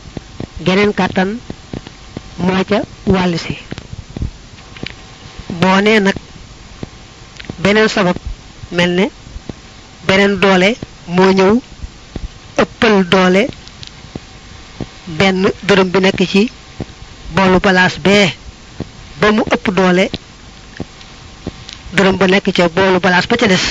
geneen 0.67 0.93
kàttan 0.95 1.31
moo 2.39 2.65
ca 2.69 2.79
wàll 3.15 3.35
si. 3.45 3.55
Boo 5.61 5.81
nee 5.81 6.01
nag 6.01 6.15
beneen 7.63 7.89
sabab 7.89 8.17
mel 8.73 8.91
ne 8.99 9.07
beneen 10.07 10.39
doole 10.43 10.71
moo 11.07 11.31
ñëw 11.39 11.55
ëppal 12.63 12.97
doole 13.13 13.43
benn 15.19 15.49
dërëm 15.67 15.89
bi 15.93 15.99
nekk 16.01 16.21
ci 16.33 16.43
boolu 17.35 17.59
balaas 17.61 17.95
bee 18.05 18.29
ba 19.21 19.31
mu 19.33 19.43
ëpp 19.55 19.67
doole 19.79 20.05
dërëm 21.97 22.17
ba 22.21 22.27
nekk 22.27 22.53
ca 22.57 22.69
boolu 22.69 23.01
balaas 23.01 23.27
ba 23.29 23.37
ca 23.37 23.47
des 23.47 23.65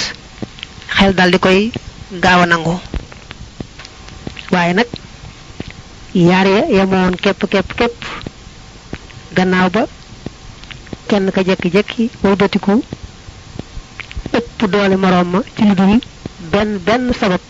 xel 0.95 1.13
dal 1.15 1.31
di 1.31 1.39
koy 1.39 1.71
gaaw 2.23 2.41
a 2.41 2.45
nangu. 2.45 2.75
Waaye 4.51 4.73
nag 4.73 4.87
yaar 6.13 6.47
ya 6.47 6.61
yemoon 6.75 7.15
képp 7.23 7.41
képp 7.51 7.69
képp 7.77 7.97
gannaaw 9.35 9.69
ba 9.69 9.83
kenn 11.07 11.31
ka 11.31 11.41
jekki-jekki 11.43 12.09
ëpp 14.37 14.59
doole 14.71 14.95
moroom 15.03 15.27
ma 15.33 15.39
ci 15.55 15.61
lu 15.67 15.73
dul 15.79 15.99
benn 16.51 16.71
benn 16.87 17.11
sabab. 17.19 17.41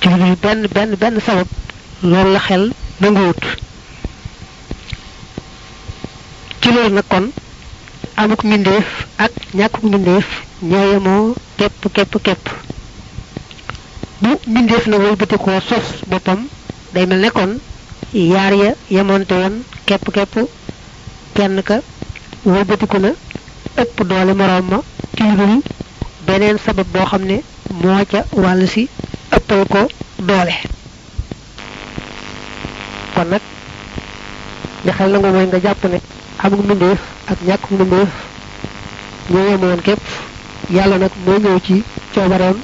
Ci 0.00 0.08
lu 0.08 0.16
dul 0.22 0.36
benn 0.44 0.60
benn 0.74 0.90
benn 1.00 1.16
sabab. 1.26 1.46
Loolu 2.02 2.32
la 2.32 2.40
xel 2.46 2.64
nanguwut. 3.00 3.42
Ci 6.60 6.68
loolu 6.74 6.94
nag 6.94 7.04
kon 7.08 7.26
amuk 8.16 8.42
mbindeef 8.44 8.88
ak 9.24 9.32
ñàkkuk 9.58 9.82
mbindeef 9.88 10.26
ñoo 10.70 11.34
képp 11.58 11.82
képp 11.94 12.14
képp. 12.26 12.44
Bu 14.20 14.30
mbindeef 14.50 14.86
na 14.86 14.96
wëlbatikoo 14.96 15.60
sos 15.68 15.86
boppam 16.10 16.40
day 16.94 17.06
mel 17.06 17.20
ne 17.20 17.30
kon 17.30 17.52
yaar 18.12 18.52
ya 18.62 18.70
yemoonte 18.90 19.32
woon 19.34 19.54
képp 19.86 20.10
képp. 20.12 20.34
Kenn 21.34 21.62
ka 21.62 21.76
wëlbatiku 22.44 22.98
na 22.98 23.10
ëpp 23.82 23.96
doole 24.08 24.32
moroom 24.34 24.66
ma 24.70 24.78
ci 25.16 25.24
beneen 26.26 26.58
sabab 26.64 26.86
boo 26.92 27.04
xam 27.10 27.22
ne 27.24 27.36
moo 27.82 28.04
ca 28.10 28.24
wàll 28.32 28.66
si 28.68 28.88
ëppal 29.36 29.64
ko 29.72 29.80
doole. 30.18 30.54
Kon 33.14 33.28
nag 33.30 33.40
li 34.84 34.92
xel 34.92 35.10
nangu 35.12 35.28
mooy 35.32 35.46
nga 35.46 35.58
jàpp 35.64 35.84
ne 35.84 35.98
amul 36.44 36.62
mbindeef 36.64 36.98
ak 37.30 37.38
ñàkk 37.46 37.64
mbindeef 37.70 38.08
ñoo 39.30 39.48
yemoon 39.50 39.80
képp. 39.82 40.00
Yàlla 40.70 40.98
nag 40.98 41.10
moo 41.26 41.38
ñëw 41.38 41.58
ci 41.66 41.82
coobareem 42.14 42.56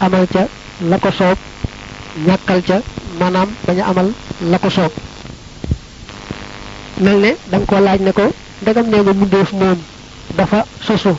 amal 0.00 0.26
ca 0.32 0.46
la 0.80 0.98
ko 0.98 1.10
soob 1.10 1.38
ñàkkal 2.26 2.62
ca 2.66 2.76
maanaam 3.18 3.48
bañ 3.66 3.78
a 3.80 3.84
amal 3.90 4.08
la 4.50 4.58
ko 4.58 4.70
soob. 4.70 4.92
Mel 7.00 7.18
ne 7.20 7.36
da 7.50 7.58
nga 7.58 7.66
ko 7.66 7.80
laaj 7.80 8.00
ne 8.00 8.12
ko 8.12 8.32
ndegam 8.62 8.86
nee 8.88 9.02
nga 9.02 9.12
mbindeef 9.12 9.52
moom 9.52 9.78
dafa 10.36 10.64
sosu. 10.86 11.14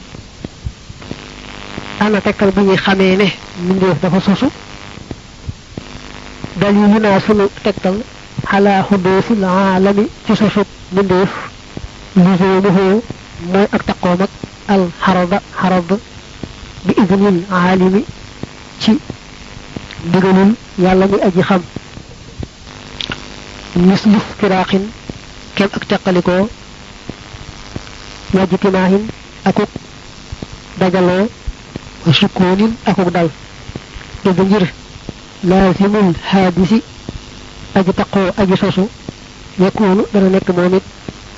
Ana 1.99 2.21
tekkal 2.21 2.51
bu 2.55 2.61
ñuy 2.61 2.77
xamee 2.77 3.15
ne 3.17 3.27
mbindeef 3.63 4.01
dafa 4.01 4.19
sosu 4.21 4.47
dalilu 6.59 6.99
naa 6.99 7.19
sunu 7.25 7.45
tegtal 7.63 7.97
xalaa 8.51 8.83
xudoosil 8.89 9.43
aalami 9.43 10.05
ci 10.25 10.35
sosub 10.35 10.67
mbindeef 10.91 11.31
lisoomuhu 12.15 12.85
mooy 13.51 13.67
ak 13.75 13.83
taqoom 13.85 14.21
ak 14.25 14.29
al 14.73 14.83
xaraba 15.03 15.37
xarab 15.61 15.89
bi 16.85 16.91
idnil 17.01 17.39
aalimi 17.51 18.01
ci 18.81 18.91
ndigalul 20.07 20.51
yàlla 20.83 21.05
mi 21.07 21.17
aji 21.27 21.41
xam 21.49 21.61
mislu 23.87 24.19
firaaxin 24.39 24.83
kem 25.55 25.69
ak 25.77 25.83
teqalikoo 25.87 26.49
wajtimaahin 28.33 29.03
akuk 29.49 29.69
dajaloo 30.79 31.27
وسكون 32.07 32.75
أكو 32.87 33.03
دال 33.03 33.29
تبنير 34.23 34.65
لازم 35.43 35.93
الحادث 36.09 36.73
أجي 37.77 37.91
تقو 37.91 38.31
أجي 38.39 38.55
سوسو 38.55 38.85
يكون 39.59 40.05
درنك 40.13 40.51
مومد 40.57 40.81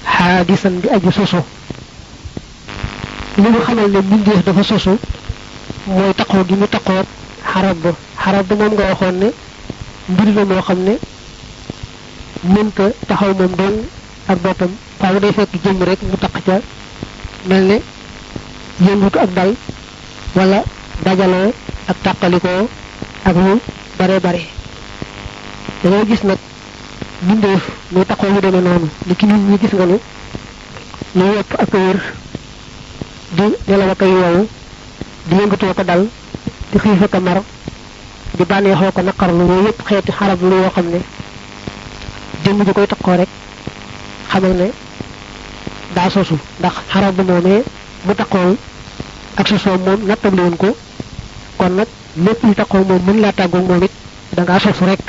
حادثا 0.06 0.70
بأجي 0.84 1.12
سوسو 1.12 1.40
لما 3.38 3.60
خلال 3.68 3.94
من 3.94 4.24
جهة 4.28 4.42
دفع 4.48 4.62
سوسو 4.62 4.96
موي 5.88 6.14
تقو 6.14 6.42
دي 6.42 6.56
متقو 6.56 7.04
حرب 7.46 7.94
حرب 8.18 8.54
مومد 8.54 8.82
أخواني 8.82 9.30
بلو 10.10 10.46
مخمني 10.46 10.96
منك 12.44 12.94
تحو 13.10 13.28
مومدون 13.40 13.76
أربطم 14.30 14.72
فأولي 15.00 15.32
فاك 15.34 15.48
جمريك 15.66 16.00
متقجا 16.14 16.62
ملني 17.50 17.80
ينبوك 18.82 19.18
أكبر 19.18 19.54
wala 20.38 20.60
dajaloo 21.06 21.54
ak 21.88 21.98
tàqalikoo 22.04 22.68
ak 23.26 23.36
lu 23.36 23.60
bare 23.98 24.20
bare. 24.20 24.42
Dañoo 25.84 26.06
gis 26.06 26.24
nag 26.24 26.38
bindeef 27.22 27.64
muy 27.92 28.06
taqoo 28.06 28.30
mu 28.30 28.40
demee 28.42 28.62
noonu. 28.62 28.88
Li 29.08 29.16
ki 29.16 29.26
nit 29.26 29.42
ñi 29.50 29.58
gis 29.62 29.74
nga 29.74 29.86
ne 29.86 29.98
lu 31.16 31.24
wopp 31.36 31.52
ak 31.60 31.74
wér 31.74 31.98
di 33.38 33.44
nelaw 33.68 33.90
ak 33.92 34.02
yow 34.02 34.48
di 35.28 35.36
yëngatoo 35.36 35.74
ko 35.74 35.84
dal 35.84 36.08
di 36.72 36.78
xiif 36.80 37.02
ak 37.04 37.16
mar 37.22 37.42
di 38.38 38.44
bànneexoo 38.46 38.92
ko 38.92 39.02
naqarlu 39.02 39.44
yooyu 39.48 39.66
yëpp 39.68 39.82
xeeti 39.88 40.12
xarab 40.12 40.42
lu 40.42 40.56
yoo 40.62 40.70
xam 40.76 40.86
ne 40.92 41.00
jëmm 42.44 42.64
ji 42.66 42.74
koy 42.74 42.88
taqoo 42.88 43.16
rek 43.18 43.30
xamal 44.30 44.54
ne 44.56 44.68
daa 45.96 46.10
sosu. 46.10 46.38
Ndax 46.60 46.74
xarab 46.92 47.16
bu 47.16 47.24
moomee 47.24 47.64
mu 48.06 48.14
taqool 48.16 48.56
ak 49.38 49.48
sosoo 49.48 49.78
moom 49.78 50.06
nattable 50.08 50.42
woon 50.42 50.58
ko 50.58 50.76
kon 51.58 51.70
nag 51.76 51.88
lépp 52.26 52.44
lu 52.44 52.54
taqoo 52.56 52.84
moom 52.84 53.02
mën 53.06 53.22
laa 53.22 53.32
tàggu 53.32 53.58
moom 53.58 53.84
it 53.84 53.92
da 54.36 54.44
ngaa 54.44 54.60
sosu 54.60 54.86
rek 54.86 55.06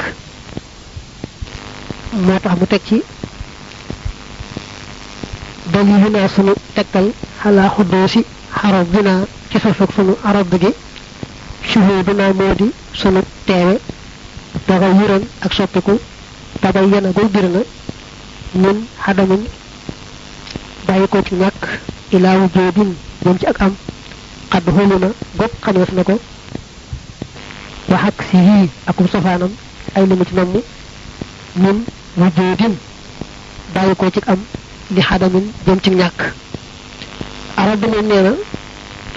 moo 2.13 2.39
tax 2.41 2.55
mu 2.61 2.67
teg 2.67 2.81
ci 2.89 3.03
dalilu 5.73 6.09
naa 6.11 6.29
sunu 6.29 6.53
tegtal 6.75 7.13
xalaa 7.43 7.71
xuddoosi 7.77 8.25
xarab 8.61 8.87
bi 8.93 9.03
naa 9.03 9.21
ci 9.51 9.59
sosug 9.61 9.91
sunu 9.97 10.15
arab 10.25 10.51
gi 10.61 10.71
shuhudu 11.71 12.13
naa 12.15 12.33
moo 12.33 12.55
di 12.55 12.67
sunu 13.01 13.21
teewe 13.47 13.75
daga 14.67 14.87
yuran 14.99 15.23
ak 15.45 15.53
soppiku 15.53 15.95
tabay 16.61 16.87
yana 16.93 17.11
goy 17.13 17.29
bir 17.35 17.47
na 17.55 17.61
ñun 18.63 18.79
xadamin 19.05 19.43
bàyyi 20.87 21.07
ko 21.09 21.19
ci 21.27 21.35
ñàkk 21.35 21.63
ilaawu 22.13 22.49
joodin 22.55 22.95
moom 23.25 23.39
ci 23.39 23.47
ak 23.47 23.61
am 23.61 23.75
xadd 24.53 24.67
xolu 24.77 24.99
na 24.99 25.09
gopp 25.39 25.53
xameef 25.65 25.93
na 25.93 26.03
ko 26.05 26.19
wax 27.89 28.03
ak 28.09 28.23
si 28.31 28.37
yii 28.37 28.69
akum 28.87 29.07
safaanam 29.09 29.51
ay 29.95 30.07
limu 30.07 30.25
ci 30.25 30.35
namm 30.35 30.53
ñun 31.57 31.79
wu 32.17 32.27
joodin 32.37 32.75
bàyyi 33.75 33.95
ko 33.97 34.11
ci 34.11 34.21
am 34.27 34.39
li 34.91 35.01
xadamin 35.03 35.47
jëm 35.67 35.81
ci 35.81 35.91
ñàkk. 35.91 36.21
Arab 37.57 37.81
bi 37.81 37.87
moom 37.89 38.07
nee 38.07 38.23
na 38.23 38.33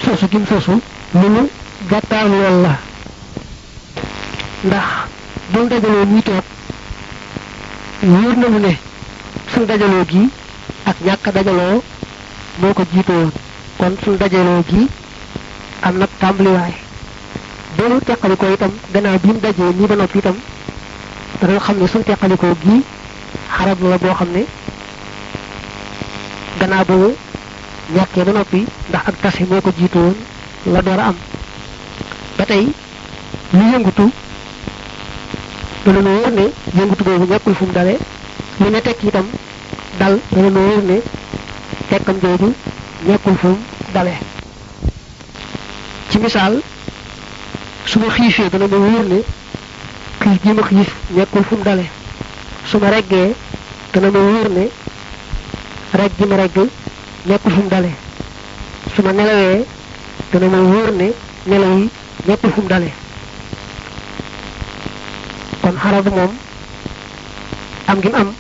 sosu 0.04 0.28
gim 0.32 0.46
sosu 0.48 0.72
lu 1.14 1.28
mu 1.30 1.42
gàttaar 1.90 2.26
lool 2.28 2.62
la. 2.64 2.78
Ndax 4.64 4.88
buñ 5.54 5.68
dajaloo 5.70 6.06
ñuy 6.06 6.22
toog 6.22 6.44
wóor 8.04 8.38
na 8.38 8.48
mu 8.50 8.60
ne 8.60 8.78
suñ 9.54 9.66
dajaloo 9.66 10.06
gi 10.10 10.30
ak 10.86 10.96
ñàkk 11.06 11.32
dajaloo 11.34 11.84
moo 12.60 12.74
ko 12.74 12.84
jiite 12.94 13.10
woon. 13.12 13.32
Kon 13.78 13.94
suñ 14.04 14.18
dajaloo 14.18 14.64
gi 14.70 14.88
am 15.82 15.98
nag 15.98 16.10
tàmbaliwaay 16.20 16.74
boolu 17.78 18.00
teqalikoo 18.06 18.54
itam 18.54 18.72
gannaaw 18.94 19.18
bi 19.24 19.28
mu 19.34 19.40
dajee 19.40 19.74
nii 19.78 19.88
ba 19.88 19.96
noppi 19.96 20.18
itam 20.20 20.36
dana 21.42 21.60
xam 21.60 21.78
ne 21.80 21.88
suñ 21.88 22.04
teqalikoo 22.04 22.56
gi 22.64 22.84
xarab 23.58 23.80
la 23.90 23.98
boo 23.98 24.14
xam 24.20 24.30
ne 24.36 24.44
gannaaw 26.60 26.86
boobu 26.86 27.16
ñàkkee 27.96 28.24
ba 28.24 28.32
noppi 28.32 28.66
ndax 28.90 29.02
ak 29.08 29.16
tase 29.22 29.44
moo 29.50 29.62
ko 29.62 29.72
jiite 29.78 29.96
woon 29.98 30.16
la 30.74 30.82
door 30.82 31.00
a 31.00 31.06
am 31.08 31.16
ba 32.38 32.46
tey 32.46 32.66
lu 33.54 33.64
yëngutu 33.74 34.06
dana 35.86 36.00
nu 36.02 36.10
wóor 36.10 36.32
ne 36.32 36.46
yëngutu 36.78 37.04
boobu 37.04 37.26
ñàkkul 37.34 37.56
fu 37.56 37.66
mu 37.66 37.72
dale 37.74 37.98
lu 38.60 38.70
ne 38.70 38.82
tekk 38.82 39.04
itam 39.04 39.26
dal 40.00 40.20
dana 40.32 40.50
nu 40.50 40.60
wóor 40.60 40.84
ne 40.84 40.98
tekkam 41.90 42.18
jooju 42.22 42.54
ñàkkul 43.08 43.36
fu 43.42 43.48
mu 43.48 43.58
dale 43.94 44.14
ci 46.12 46.18
misaal 46.20 46.62
su 47.86 47.98
ma 48.00 48.08
dana 48.52 48.68
ma 48.68 48.78
wóor 48.78 49.06
ne 49.08 49.24
xiif 50.20 50.42
ji 50.44 50.52
ma 50.54 50.62
xiif 50.68 50.90
ñàkkul 51.16 51.44
fu 51.44 51.56
mu 51.56 51.64
dale. 51.64 51.86
su 52.66 52.78
reggee 52.80 53.34
dana 53.94 54.10
ma 54.12 54.20
wóor 54.20 54.50
ne 54.50 54.70
regg 55.94 56.12
ji 56.18 56.26
ma 56.26 56.36
regg 56.36 56.56
ñàkkul 57.28 57.52
fu 57.54 57.62
mu 57.62 57.68
dale. 57.70 57.92
su 58.94 59.02
nelawee 59.02 59.66
dana 60.32 60.48
ma 60.48 60.58
wóor 60.58 60.92
ne 60.92 61.14
nelaw 61.46 61.78
yi 61.80 61.90
ñàkkul 62.28 62.52
fu 62.52 62.62
mu 62.62 62.68
dale. 62.68 62.92
kon 65.62 65.76
xarab 65.82 66.08
moom 66.14 66.32
am 67.86 68.00
gi 68.02 68.10
am 68.14 68.34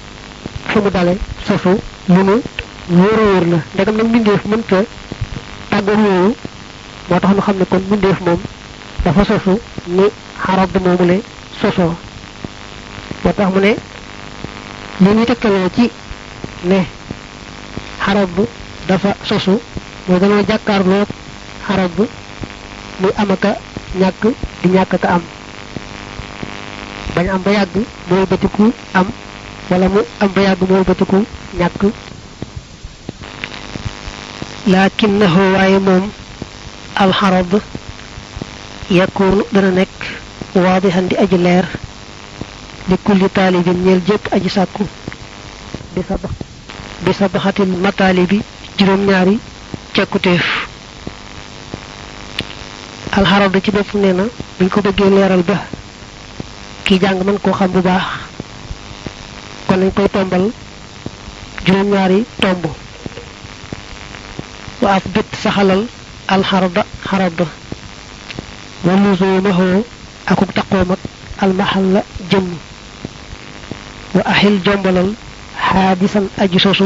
fu 0.67 0.79
mu 0.81 0.89
dale 0.89 1.17
sosu 1.47 1.79
lu 2.07 2.21
nu 2.23 2.41
wóor 2.89 3.19
a 3.19 3.23
wóor 3.31 3.45
la. 3.47 3.59
ndegam 3.73 3.95
nag 3.95 4.07
mbindeef 4.07 4.43
mënta 4.45 4.83
tàggoog 5.69 5.99
yooyu 5.99 6.35
moo 7.11 7.19
tax 7.19 7.31
nu 7.35 7.41
xam 7.41 7.57
ne 7.59 7.65
kon 7.65 7.81
mbindeef 7.87 8.19
moom 8.25 8.39
dafa 9.03 9.23
sosu 9.25 9.59
ni 9.87 10.03
xarab 10.45 10.69
moomu 10.83 11.05
le 11.11 11.17
sosoo 11.61 11.93
moo 13.23 13.33
tax 13.37 13.47
mu 13.53 13.59
ne 13.59 13.71
li 15.01 15.09
ñuy 15.15 15.25
tegtaloo 15.25 15.69
ci 15.75 15.91
ne 16.63 16.79
xarab 18.05 18.29
dafa 18.87 19.15
sosu 19.29 19.59
mooy 20.07 20.19
dañoo 20.19 20.43
jàkkaarloo 20.49 21.05
xarab 21.67 21.91
muy 22.99 23.11
am 23.17 23.31
aka 23.31 23.51
ñàkk 23.99 24.23
di 24.61 24.69
ñàkk 24.69 24.93
ka 25.01 25.07
am. 25.15 25.21
bañ 27.15 27.27
am 27.29 27.41
ba 27.43 27.51
yàgg 27.51 27.75
mooy 28.09 28.25
bëtiku 28.29 28.71
am 28.93 29.07
wala 29.69 29.87
mu 29.89 29.99
am 30.19 30.29
ba 30.35 30.41
yàgg 30.41 30.61
mooy 30.69 30.83
bëtiku 30.87 31.25
ñàkk. 31.59 31.81
lakinnahu 34.67 35.41
waaye 35.53 35.79
moom 35.79 36.03
alxarab 36.95 37.61
yakunu 38.89 39.43
dana 39.53 39.71
nekk 39.71 39.99
waadixan 40.55 41.07
di 41.07 41.15
aji 41.15 41.37
leer 41.37 41.65
li 42.89 42.95
kulli 43.03 43.29
taalibin 43.29 43.83
ñeel 43.85 44.01
jëpp 44.07 44.33
aji 44.33 44.49
sàkku 44.49 44.83
bi 45.95 46.01
sa 46.07 46.15
bi 47.05 47.13
sa 47.13 47.27
baxatil 47.27 47.71
mataalibi 47.83 48.41
juróom 48.77 49.05
ñaari 49.07 49.39
cekkuteef 49.93 50.43
alxarab 53.11 53.55
ci 53.63 53.71
bopp 53.71 53.93
nee 53.93 54.13
na 54.13 54.23
ko 54.69 54.81
bëggee 54.81 55.09
leeral 55.09 55.43
ba 55.43 55.57
ki 56.83 56.99
jàng 56.99 57.23
mën 57.25 57.39
koo 57.39 57.53
xam 57.53 57.71
bu 57.71 57.81
baax 57.81 58.03
kon 59.67 59.77
nañ 59.79 59.91
koy 59.93 60.09
tombal 60.09 60.51
juróom 61.65 61.89
ñaari 61.91 62.25
tomb 62.41 62.65
wa 64.81 64.99
bit 65.13 65.29
الحرب 66.31 66.83
حرب. 67.09 67.47
ولزومه 68.83 69.83
أكو 70.27 70.45
تقومك 70.45 70.97
المحل 71.43 72.01
جم. 72.31 72.47
وأحل 74.15 74.63
جنبل 74.65 75.13
حادثا 75.57 76.27
أجسوس 76.39 76.83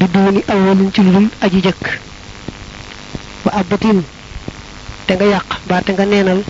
بدون 0.00 0.42
أول 0.50 0.90
جلد 0.96 1.28
أججك 1.42 2.00
وأبطل 3.44 4.02
تنغ 5.08 5.22
يق 5.22 5.58
با 5.68 5.80
تنغ 5.80 6.04
نينل 6.04 6.42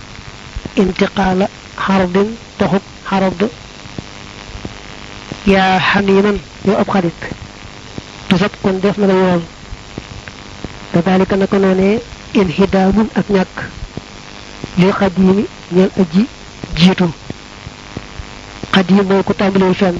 انتقال 0.79 1.47
حرب 1.77 2.27
تهب 2.59 2.81
حرب. 3.09 3.49
يا 5.47 5.79
حنينا 5.79 6.37
يا 6.65 6.81
أبخالك 6.81 7.21
تزبقن 8.29 8.79
دفن 8.83 9.03
الوال. 9.03 9.41
Te 10.93 10.99
dalika 11.01 11.35
naka 11.35 11.57
noonee 11.59 11.99
inhidaamun 12.33 13.07
ak 13.19 13.25
ñàkk. 13.35 13.57
Li 14.77 14.87
xadiimi 14.99 15.45
ñeel 15.75 15.91
aji 16.01 16.21
jiitu. 16.77 17.07
Xadiim 18.73 19.05
mooy 19.09 19.23
ku 19.23 19.33
tàmbalewul 19.33 19.75
fenn. 19.75 19.97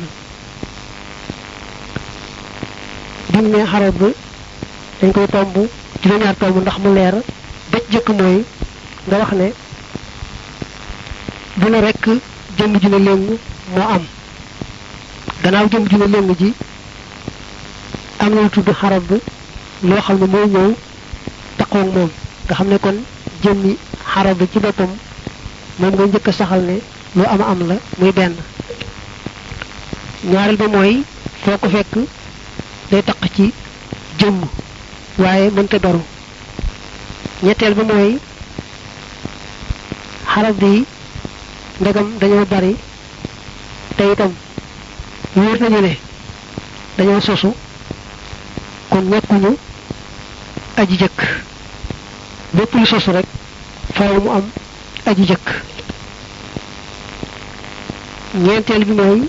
Bim 3.31 3.47
ne 3.51 3.65
xarad 3.71 3.95
dañ 5.01 5.11
koy 5.13 5.27
tomb 5.27 5.55
juróom-ñaar 6.03 6.35
tomb 6.39 6.57
ndax 6.61 6.77
mu 6.83 6.93
leer. 6.93 7.15
Ba 7.71 7.77
jëkk 7.91 8.09
mooy 8.09 8.43
nga 9.07 9.17
wax 9.17 9.31
ne 9.33 9.47
bu 11.57 11.69
ne 11.69 11.79
rekk 11.81 12.05
jëmm 12.57 12.77
ju 12.81 12.89
ne 12.89 12.97
léng 12.99 13.25
moo 13.75 13.87
am. 13.95 14.03
Gannaaw 15.43 15.67
jëmm 15.71 15.87
ju 15.89 15.97
ne 15.97 16.07
léng 16.07 16.35
ji 16.39 16.53
am 18.19 18.33
na 18.33 18.41
lu 18.41 18.49
tudd 18.49 18.69
xarab 18.79 19.09
loo 19.83 20.01
xam 20.05 20.17
ne 20.19 20.25
mooy 20.33 20.47
ñëw 20.53 20.69
taqoog 21.57 21.87
moom. 21.95 22.09
nga 22.45 22.55
xam 22.55 22.67
ne 22.69 22.77
kon 22.79 22.97
jëmmi 23.43 23.77
xarab 24.13 24.39
ci 24.51 24.59
boppam 24.59 24.91
moom 25.79 25.93
nga 25.95 26.05
njëkk 26.05 26.27
a 26.27 26.31
saxal 26.31 26.61
ne 26.69 26.75
lu 27.15 27.23
am 27.33 27.41
am 27.41 27.59
la 27.69 27.75
muy 27.99 28.11
benn. 28.11 28.35
ñaareel 30.31 30.57
ba 30.57 30.67
mooy 30.67 31.03
ko 31.61 31.69
fekk 31.69 31.93
day 32.91 33.01
taq 33.03 33.21
ci 33.35 33.53
jëmm 34.19 34.37
waaye 35.17 35.49
mënta 35.55 35.77
beru 35.79 36.01
ñetteel 37.43 37.73
ba 37.73 37.83
mooy 37.83 38.17
xarab 40.33 40.55
bi 40.61 40.85
ndegam 41.81 42.07
dañoo 42.19 42.45
bari 42.45 42.75
te 43.97 44.03
itam 44.11 44.31
wóor 45.35 45.57
nañu 45.61 45.79
ne 45.81 45.93
dañoo 46.97 47.19
sosu 47.21 47.49
kon 48.89 49.03
ñekkuñu 49.11 49.51
aji 50.77 50.97
jëkk 50.97 51.19
lépp 52.57 52.73
lu 52.73 52.85
sosu 52.85 53.11
rek 53.11 53.25
faaw 53.93 54.19
mu 54.21 54.29
am 54.29 54.45
aji 55.05 55.25
jëkk 55.25 55.47
ñeenteel 58.43 58.85
bi 58.85 58.93
mooy 58.93 59.21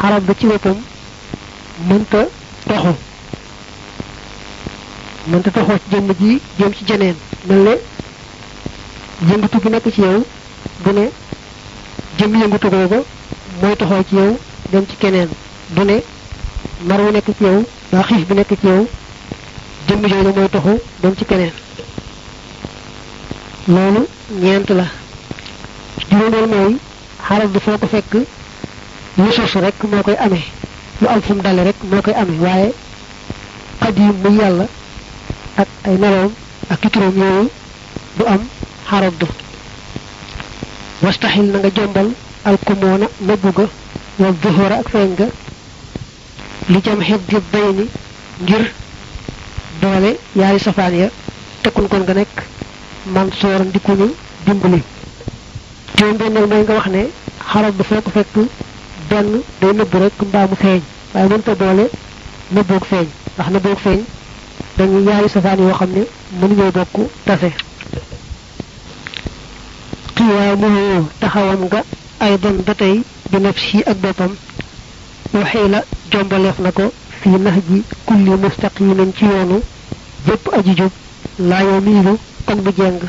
xarab 0.00 0.24
ba 0.24 0.34
ci 0.38 0.46
boppam 0.46 0.76
mënta 1.88 2.26
toxu 2.66 2.94
mënta 5.30 5.50
toxoo 5.50 5.78
ci 5.78 5.90
jëmm 5.96 6.12
ji 6.20 6.40
jëm 6.58 6.72
ci 6.74 6.84
jeneen 6.86 7.16
mel 7.48 7.62
ne 7.62 7.74
yëngatu 9.30 9.60
gi 9.62 9.68
nekk 9.68 9.92
ci 9.94 10.00
yow 10.00 10.24
bu 10.84 10.90
ne 10.92 11.08
jëm 12.18 12.34
yëngatu 12.40 12.68
googa 12.70 13.00
mooy 13.60 13.76
toxoo 13.76 14.04
ci 14.08 14.14
yow 14.16 14.38
dem 14.70 14.86
ci 14.86 14.96
keneen 14.96 15.28
du 15.68 15.82
ne 15.84 16.02
mar 16.84 17.00
nekk 17.12 17.26
ci 17.36 17.44
yow 17.44 17.64
daa 17.90 18.02
xiif 18.02 18.26
bi 18.28 18.34
nekk 18.34 18.52
ci 18.60 18.66
yow 18.66 18.86
jëmm 19.88 20.06
jooju 20.08 20.32
mooy 20.36 20.48
toxu 20.48 20.74
dem 21.02 21.14
ci 21.16 21.24
keneen. 21.24 21.52
Loolu 23.66 24.06
ñeent 24.40 24.68
la. 24.70 24.84
Juróomeel 26.10 26.46
mooy 26.48 26.76
xarab 27.26 27.50
bi 27.52 27.58
foo 27.60 27.78
ko 27.78 27.86
fekk 27.86 28.12
lu 29.16 29.30
sosu 29.32 29.58
rek 29.60 29.74
moo 29.90 30.02
koy 30.02 30.16
amee. 30.18 30.44
Lu 31.00 31.08
am 31.08 31.20
fu 31.22 31.34
mu 31.34 31.40
dale 31.42 31.62
rek 31.64 31.76
moo 31.90 32.00
koy 32.02 32.14
amee. 32.14 32.38
Waaye 32.40 32.72
xadim 33.80 34.12
muy 34.22 34.36
yàlla 34.38 34.66
ak 35.56 35.68
ay 35.84 35.96
meloom 35.98 36.32
ak 36.70 36.80
turam 36.92 37.16
yooyu 37.16 37.50
du 38.18 38.24
am 38.26 38.40
xarab 38.88 39.14
du. 39.18 39.26
Wastaxil 41.02 41.44
na 41.52 41.58
nga 41.58 41.70
jombal 41.74 42.08
alkumoona 42.44 43.06
nëbbu 43.20 43.50
ga 43.56 43.66
wal 44.18 44.34
duhura 44.42 44.76
ak 44.78 44.88
feeñ 44.88 45.14
ga 45.18 45.26
li 46.68 46.80
jam 46.84 47.00
xeb 47.02 47.20
di 47.28 47.36
bay 47.52 47.88
ngir 48.40 48.72
doole 49.84 50.10
yaari 50.40 50.58
safaan 50.66 50.94
ya 51.02 51.08
tekkun 51.62 51.88
kon 51.88 52.02
nga 52.06 52.14
nekk 52.14 52.36
man 53.14 53.28
soor 53.40 53.60
ndikuñu 53.68 54.08
dimbali 54.46 54.80
juróom 55.96 56.16
benneel 56.20 56.46
mooy 56.50 56.62
nga 56.64 56.74
wax 56.78 56.86
ne 56.94 57.02
xarab 57.50 57.74
bi 57.78 57.84
foo 57.88 58.00
ko 58.02 58.10
fekk 58.16 58.34
benn 59.10 59.30
day 59.60 59.72
nëbbu 59.72 59.96
rek 60.02 60.16
mbaa 60.28 60.46
mu 60.50 60.56
feeñ 60.62 60.80
waaye 61.14 61.28
mënta 61.28 61.54
boole 61.60 61.84
nëbboog 62.54 62.84
feeñ 62.90 63.06
ndax 63.34 63.48
nëbboog 63.54 63.78
feeñ 63.84 64.00
dañuy 64.78 65.04
yaari 65.08 65.28
safaan 65.28 65.58
yoo 65.64 65.74
xam 65.78 65.90
ne 65.96 66.02
mënuñoo 66.40 66.72
bokk 66.76 66.94
tase 67.26 67.50
xiyaamuhu 70.16 71.08
taxawam 71.20 71.60
nga 71.68 71.80
ay 72.24 72.34
don 72.42 72.56
ba 72.66 72.74
tey 72.74 72.96
bi 73.30 73.38
nafsi 73.40 73.78
ak 73.90 73.96
boppam 74.02 74.32
waxee 75.34 75.68
la 75.68 75.80
jombaleef 76.10 76.58
na 76.64 76.70
ko 76.72 76.84
fii 77.20 77.38
nax 77.44 77.56
ji 77.68 77.82
kulli 78.06 78.30
mustaqimin 78.42 79.12
ci 79.16 79.24
yoonu 79.24 79.58
bépp 80.26 80.48
aji 80.58 80.74
jub 80.76 80.92
laa 81.38 81.62
yoo 81.62 81.80
miilu 81.80 82.12
kon 82.46 82.58
jeng. 82.76 83.00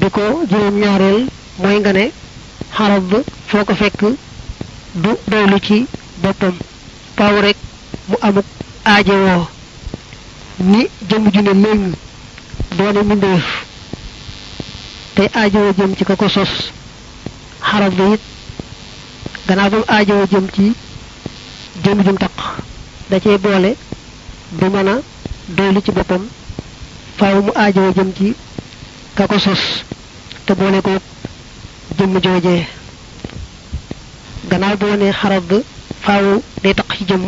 Bi 0.00 0.06
ko 0.10 0.22
juróom 0.50 0.76
ñaareel 0.80 1.26
mooy 1.62 1.78
nga 1.80 1.92
ne 1.92 2.04
xarab 2.76 3.12
foo 3.48 3.64
ko 3.64 3.74
fekk 3.74 4.00
du 5.02 5.10
doylu 5.30 5.58
ci 5.66 5.86
boppam. 6.22 6.54
Paw 7.16 7.34
rek 7.40 7.56
mu 8.08 8.16
amuk 8.20 8.44
aajowoo 8.84 9.46
ni 10.58 10.86
jëm 11.08 11.30
ju 11.32 11.40
ne 11.42 11.52
léegi 11.52 11.92
doone 12.76 13.02
mbindeef. 13.04 13.46
Tey 15.14 15.28
aajowoo 15.34 15.72
jëm 15.78 15.96
ci 15.96 16.04
ka 16.04 16.16
ko 16.16 16.28
sos. 16.28 16.52
Xarab 17.60 17.94
bi 17.94 18.12
it 18.14 18.20
gannaaw 19.46 19.70
ba 19.70 20.26
jëm 20.30 20.46
ci 20.54 20.72
jëm 21.84 22.02
jum 22.04 22.16
taq 22.18 22.32
da 23.10 23.20
cee 23.20 23.38
boole 23.38 23.76
du 24.58 24.66
mën 24.70 24.88
a 24.88 24.94
doylu 25.56 25.80
ci 25.84 25.90
boppam 25.92 26.22
faaw 27.18 27.42
mu 27.42 27.50
aajowoo 27.54 27.92
jëm 27.96 28.10
ci 28.16 28.34
ka 29.16 29.26
ko 29.26 29.38
sos 29.38 29.62
te 30.46 30.52
boole 30.54 30.80
ko 30.82 30.90
jëmm 31.98 32.20
joojee 32.24 32.66
gannaaw 34.50 34.76
boo 34.76 34.96
ne 34.96 35.12
xarab 35.12 35.50
faaw 36.04 36.26
day 36.62 36.74
taq 36.74 36.90
ci 36.96 37.04
jëmm 37.08 37.24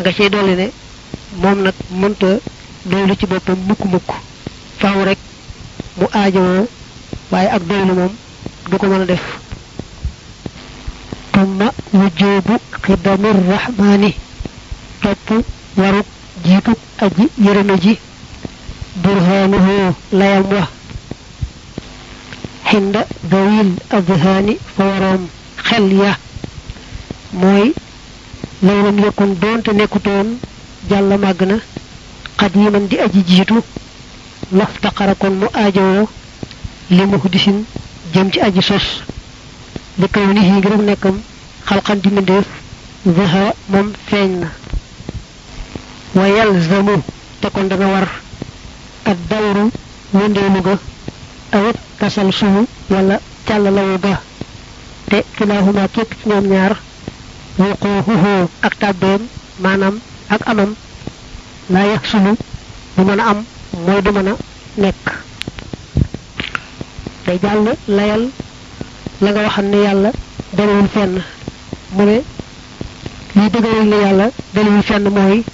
nga 0.00 0.10
cey 0.16 0.28
dolli 0.30 0.54
ne 0.56 0.66
moom 1.42 1.58
nag 1.62 1.74
mënta 1.90 2.30
doylu 2.90 3.14
ci 3.18 3.26
boppam 3.26 3.58
mukk 3.68 3.84
mukk 3.92 4.08
faaw 4.80 5.04
rek 5.04 5.18
mu 5.98 6.06
aajowoo 6.12 6.66
waaye 7.30 7.48
ak 7.56 7.62
doylu 7.68 7.94
moom 7.94 8.12
du 8.70 8.76
ko 8.78 8.86
mën 8.86 9.02
a 9.02 9.04
def. 9.06 9.22
Tumma 11.32 11.66
wujjubu 11.92 12.54
xidamir 12.82 13.36
rahmaani 13.50 14.10
topp 15.02 15.28
waruk 15.76 16.06
jiitu 16.46 16.72
aji 17.04 17.24
yërëme 17.46 17.76
ji 17.84 17.94
برهانه 19.04 19.66
لا 20.12 20.28
يموه 20.36 20.66
عند 22.72 22.96
ذوي 23.32 23.60
الأذهان 23.60 24.46
فورم 24.78 25.22
خلية 25.68 26.12
موي 27.34 27.74
لو 28.62 28.76
لم 28.88 28.98
يكن 29.06 29.34
دون 29.42 29.62
تنكتون 29.62 30.26
جل 30.90 31.10
مغنى 31.24 31.58
قديما 32.38 32.78
دي 32.90 33.04
أجي 33.04 33.20
جيتو 33.28 33.58
لافتقركم 34.52 35.32
مؤاجو 35.42 36.06
لمحدث 36.90 37.46
جمج 38.14 38.34
أجي 38.38 38.60
سوس 38.68 38.86
لكونه 39.98 40.48
غير 40.64 40.80
نكم 40.90 41.14
خلقا 41.66 41.94
دي 41.94 42.08
من 42.14 42.24
ديف 42.24 42.46
ذها 43.16 43.54
مم 43.72 43.92
فين 44.10 44.48
wa 46.14 46.26
yalzamu 46.28 47.02
te 47.40 47.48
kon 47.50 47.68
dana 47.68 47.86
war 47.86 48.08
ak 49.04 49.18
dawru 49.30 49.70
wëndeelu 50.14 50.60
ga 50.62 50.78
awit 51.52 51.76
tasal 51.98 52.32
sumu 52.32 52.66
wala 52.90 53.20
càllalawu 53.46 53.98
ga. 53.98 54.20
Te 55.10 55.24
kilaahuma 55.36 55.88
képp 55.88 56.10
ci 56.22 56.28
ñoom 56.28 56.46
ñaar 56.48 56.76
wuquuhuhu 57.58 58.48
ak 58.62 58.74
tàbbeem 58.78 59.22
maanaam 59.58 59.98
ak 60.28 60.40
amam 60.46 60.74
laa 61.70 61.86
yax 61.86 62.08
sulu 62.10 62.34
du 62.96 63.02
mën 63.04 63.20
a 63.20 63.24
am 63.30 63.44
mooy 63.86 64.02
du 64.02 64.10
mën 64.12 64.28
a 64.28 64.34
nekk. 64.76 65.04
Day 67.26 67.38
jàll 67.42 67.74
layal 67.88 68.28
la 69.20 69.30
nga 69.30 69.42
waxam 69.42 69.66
ne 69.70 69.76
yàlla 69.82 70.10
dalewul 70.52 70.88
fenn. 70.88 71.22
Mu 71.92 72.04
ne 72.04 72.20
liy 73.34 73.50
dëgëral 73.50 73.86
ne 73.88 73.96
yàlla 73.96 74.26
dalewul 74.54 74.82
fenn 74.82 75.08
mooy 75.10 75.44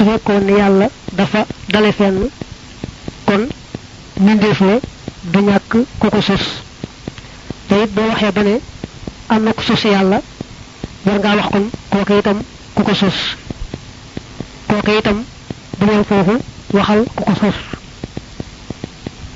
su 0.00 0.06
fekkoon 0.06 0.48
yàlla 0.58 0.86
dafa 1.12 1.44
dale 1.68 1.92
fenn 1.92 2.18
kon 3.26 3.42
mbindeef 4.20 4.60
la 4.60 4.76
du 5.32 5.38
ñàkk 5.40 5.72
ku 6.00 6.08
ko 6.10 6.20
sos. 6.22 6.44
Te 7.68 7.74
boo 7.94 8.08
waxee 8.08 8.32
ba 8.32 8.42
ne 8.42 8.54
am 9.28 9.42
na 9.44 9.52
ku 9.52 9.62
sos 9.62 9.82
yàlla 9.84 10.18
war 11.04 11.18
ngaa 11.18 11.36
wax 11.36 11.48
kon 11.52 11.66
kooke 11.90 12.18
itam 12.18 12.38
ku 12.74 12.82
ko 12.82 12.94
sos. 12.94 13.18
Kooke 14.68 14.92
itam 14.98 15.18
bu 15.78 15.84
mel 15.86 16.04
foofu 16.08 16.34
waxal 16.72 17.04
ku 17.16 17.22
ko 17.24 17.34
sos. 17.40 17.56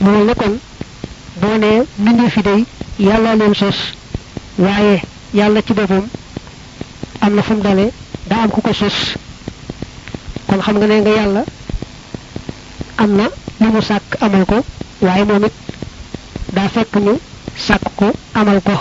Mu 0.01 0.11
mel 0.11 0.25
ne 0.27 0.35
boo 1.41 1.57
nee 1.59 1.83
mbindeef 1.99 2.37
yi 2.37 2.43
day 2.43 2.65
yàlla 2.99 3.35
leen 3.37 3.55
sos 3.55 3.77
waaye 4.59 5.03
yàlla 5.35 5.61
ci 5.63 5.73
boppam 5.75 6.07
am 7.21 7.35
na 7.35 7.43
fu 7.43 7.55
dale 7.61 7.93
daa 8.29 8.43
am 8.45 8.51
ku 8.51 8.61
ko 8.63 8.73
sos. 8.73 9.24
Kon 10.49 10.61
xam 10.63 10.77
nga 10.79 10.87
ne 10.87 11.01
nga 11.01 11.11
yàlla 11.11 11.43
am 12.97 13.11
na 13.17 13.25
li 13.61 13.67
mu 13.73 13.81
sàkk 13.83 14.17
amal 14.21 14.45
ko 14.45 14.65
waaye 15.01 15.25
moom 15.25 15.45
it 15.45 15.53
daa 16.53 16.69
fekk 16.69 16.95
ñu 16.97 17.19
sàkk 17.57 17.85
ko 17.97 18.07
amal 18.35 18.61
ko. 18.63 18.73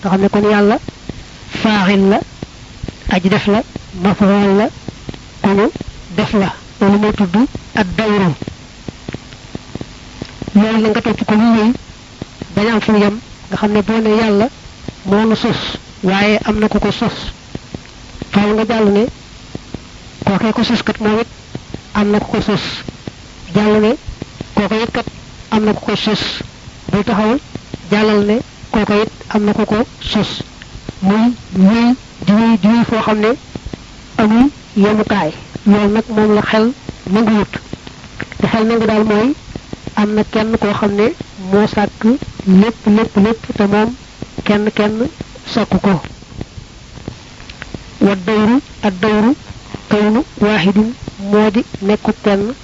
Nga 0.00 0.08
xam 0.10 0.20
ne 0.20 0.28
kon 0.28 0.50
yàlla 0.50 0.78
faaxil 1.62 2.02
la 2.08 2.18
aji 3.10 3.28
def 3.28 3.46
la 3.46 3.62
mafaal 4.02 4.56
la 4.56 4.66
ku 5.42 5.48
ñu 5.50 5.70
def 6.16 6.32
la. 6.32 6.52
Loolu 6.80 6.98
moo 6.98 7.12
tudd 7.12 7.36
ak 7.74 7.86
dawru 7.96 8.32
loolu 10.54 10.80
la 10.82 10.88
nga 10.88 11.00
topp 11.02 11.24
ko 11.26 11.34
mu 11.34 11.48
wéy 11.60 11.72
bañ 12.54 12.68
am 12.70 12.80
fu 12.80 12.92
yem. 12.96 13.18
Nga 13.50 13.56
xam 13.56 13.72
ne 13.72 13.82
boo 13.82 13.98
ne 14.00 14.10
yàlla 14.20 14.48
moo 15.04 15.24
nu 15.26 15.34
sos 15.36 15.60
waaye 16.02 16.38
am 16.44 16.58
na 16.58 16.68
ku 16.68 16.78
ko 16.78 16.90
sos. 16.92 17.16
Faaw 18.30 18.54
nga 18.54 18.64
jàll 18.66 18.88
ne 18.92 19.06
kookee 20.28 20.52
ko 20.52 20.62
sos 20.64 20.82
kat 20.82 20.98
moom 21.00 21.20
it 21.20 21.28
am 21.94 22.10
na 22.12 22.18
ku 22.20 22.28
ko 22.32 22.40
sos 22.40 22.64
jàll 23.54 23.80
ne 23.80 23.92
kooko 24.54 24.74
it 24.84 24.90
kat 24.92 25.06
am 25.50 25.64
na 25.64 25.72
ku 25.72 25.80
ko 25.86 25.96
sos 25.96 26.22
bul 26.92 27.04
taxawal 27.04 27.38
jàllal 27.90 28.24
ne 28.26 28.36
kooko 28.72 28.94
it 29.02 29.12
am 29.34 29.44
na 29.44 29.52
ku 29.52 29.64
ko 29.64 29.78
sos 30.00 30.30
muy 31.02 31.32
wéy 31.56 31.94
di 32.26 32.32
wéy 32.32 32.58
di 32.62 32.68
wéy 32.68 32.84
foo 32.90 33.00
xam 33.06 33.18
ne 33.20 33.30
amul 34.18 34.50
yemukaay 34.76 35.30
loolu 35.66 35.92
nag 35.94 36.04
moom 36.08 36.34
la 36.34 36.42
xel 36.42 36.72
nanguwut 37.12 37.52
te 38.40 38.46
xel 38.52 38.64
nangu 38.66 38.86
daal 38.86 39.04
mooy 39.04 39.34
am 39.96 40.14
na 40.14 40.22
kenn 40.32 40.56
koo 40.58 40.72
xam 40.80 40.92
ne 40.94 41.06
moo 41.52 41.66
sàkk 41.66 42.04
lépp 42.46 42.86
lépp 42.96 43.16
lépp 43.24 43.42
te 43.56 43.64
moom 43.66 43.94
kenn 44.44 44.70
kenn 44.74 45.08
sàkku 45.54 45.78
ko 45.80 46.00
wa 48.00 48.14
dawru 48.26 48.60
ak 48.82 48.94
dawru 49.00 49.34
kawnu 49.90 50.20
waaxidin 50.40 50.88
moo 51.30 51.50
di 51.54 51.62
nekku 51.80 52.12
kenn. 52.24 52.54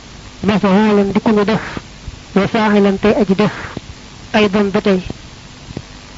Mafaalan 0.45 1.09
di 1.13 1.21
ku 1.25 1.31
ñu 1.33 1.45
def. 1.45 1.63
Wa 2.35 2.47
faaxilan 2.47 2.97
aji 3.21 3.35
def. 3.35 3.55
Ay 4.33 4.49
doon 4.53 4.69
ba 4.71 4.81
tey. 4.81 5.01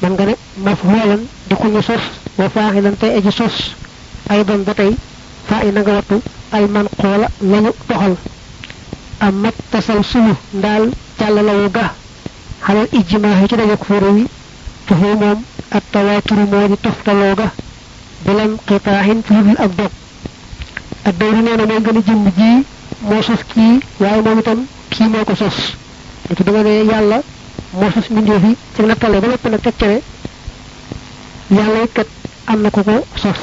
Man 0.01 0.13
nga 0.13 0.25
ne 0.25 0.33
mafaalan 0.65 1.21
di 1.47 1.55
ku 1.55 1.67
ñu 1.67 1.81
sos. 1.81 2.03
Wa 2.37 2.49
faaxilan 2.49 2.95
aji 3.01 3.31
sos. 3.31 3.55
Ay 4.29 4.43
doon 4.43 4.63
ba 4.67 4.73
tey. 4.73 4.91
Faa 5.47 5.63
nga 5.63 5.93
wattu 5.97 6.21
alman 6.51 6.87
xoola 6.99 7.27
lañu 7.51 7.71
toxal. 7.87 8.15
Am 9.19 9.35
mat 9.41 9.55
tasal 9.71 10.03
sulu 10.03 10.33
ndaal 10.53 10.83
càllalawu 11.17 11.69
ga. 11.71 11.85
Xalal 12.65 12.87
ijjimaax 12.91 13.47
ci 13.49 13.55
dajak 13.55 13.83
fóore 13.87 14.09
wi. 14.17 14.25
Tuxu 14.87 15.09
moom 15.21 15.39
ak 15.71 15.83
tawaaturu 15.91 16.43
moo 16.51 16.67
ga. 17.39 17.47
Fi 18.25 18.31
ak 21.07 21.15
dawru 21.17 21.39
nee 21.41 21.55
na 21.57 21.65
mooy 21.65 21.79
gën 21.85 21.97
a 21.97 22.01
jëmm 22.07 22.25
ji 22.37 22.49
moo 23.07 23.21
sos 23.21 23.41
kii 23.53 23.79
waaye 23.99 24.21
moom 24.21 24.39
itam 24.39 24.59
kii 24.89 25.07
moo 25.07 25.23
ko 25.23 25.35
sos. 25.35 25.57
Léegi 26.27 26.43
da 26.43 26.51
nga 26.51 26.63
ne 26.63 26.73
yàlla 26.91 27.17
moo 27.73 27.91
sos 27.93 28.09
mbindeef 28.09 28.43
ci 28.75 28.81
nattale 28.81 29.19
ba 29.21 29.27
lépp 29.27 29.45
nag 29.47 29.61
teg 29.61 29.73
ca 29.79 29.85
ne 29.87 30.01
yàlla 31.57 31.87
kat 31.93 32.07
am 32.45 32.61
na 32.61 32.69
ko 32.69 32.83
ko 32.83 33.05
sos. 33.15 33.39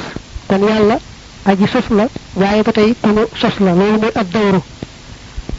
Kon 0.47 0.61
yàlla 0.67 0.99
aji 1.45 1.67
sos 1.67 1.87
la 1.89 2.05
waaye 2.35 2.61
ba 2.63 2.71
tey 2.71 2.93
ku 3.01 3.09
nu 3.09 3.23
sos 3.41 3.55
la 3.59 3.71
loolu 3.73 3.97
mooy 4.01 4.11
ab 4.13 4.27
dawru. 4.31 4.61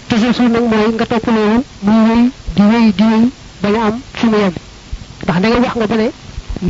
Tasalsul 0.09 0.49
nag 0.51 0.62
mooy 0.71 0.92
nga 0.95 1.07
topp 1.07 1.27
muy 1.27 1.61
wéy 1.83 2.31
di 2.55 2.62
wéy 2.62 2.92
di 2.97 3.03
wéy 3.05 3.31
bañu 3.62 3.81
am 3.83 4.01
fu 4.14 4.27
mu 4.27 4.37
yem. 4.38 4.53
Ndax 5.25 5.40
da 5.40 5.49
nga 5.49 5.59
wax 5.59 5.75
nga 5.77 5.87
ba 5.87 5.97
ne 5.97 6.09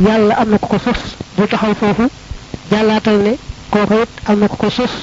yàlla 0.07 0.33
am 0.41 0.49
na 0.49 0.57
ko 0.57 0.67
ko 0.67 0.77
sos 0.79 1.01
bu 1.37 1.45
taxaw 1.47 1.73
foofu 1.75 2.09
jàllaatal 2.71 3.17
ne 3.21 3.37
kooku 3.69 3.93
it 4.01 4.09
am 4.25 4.39
na 4.39 4.47
ko 4.47 4.55
ko 4.55 4.69
sos. 4.69 4.93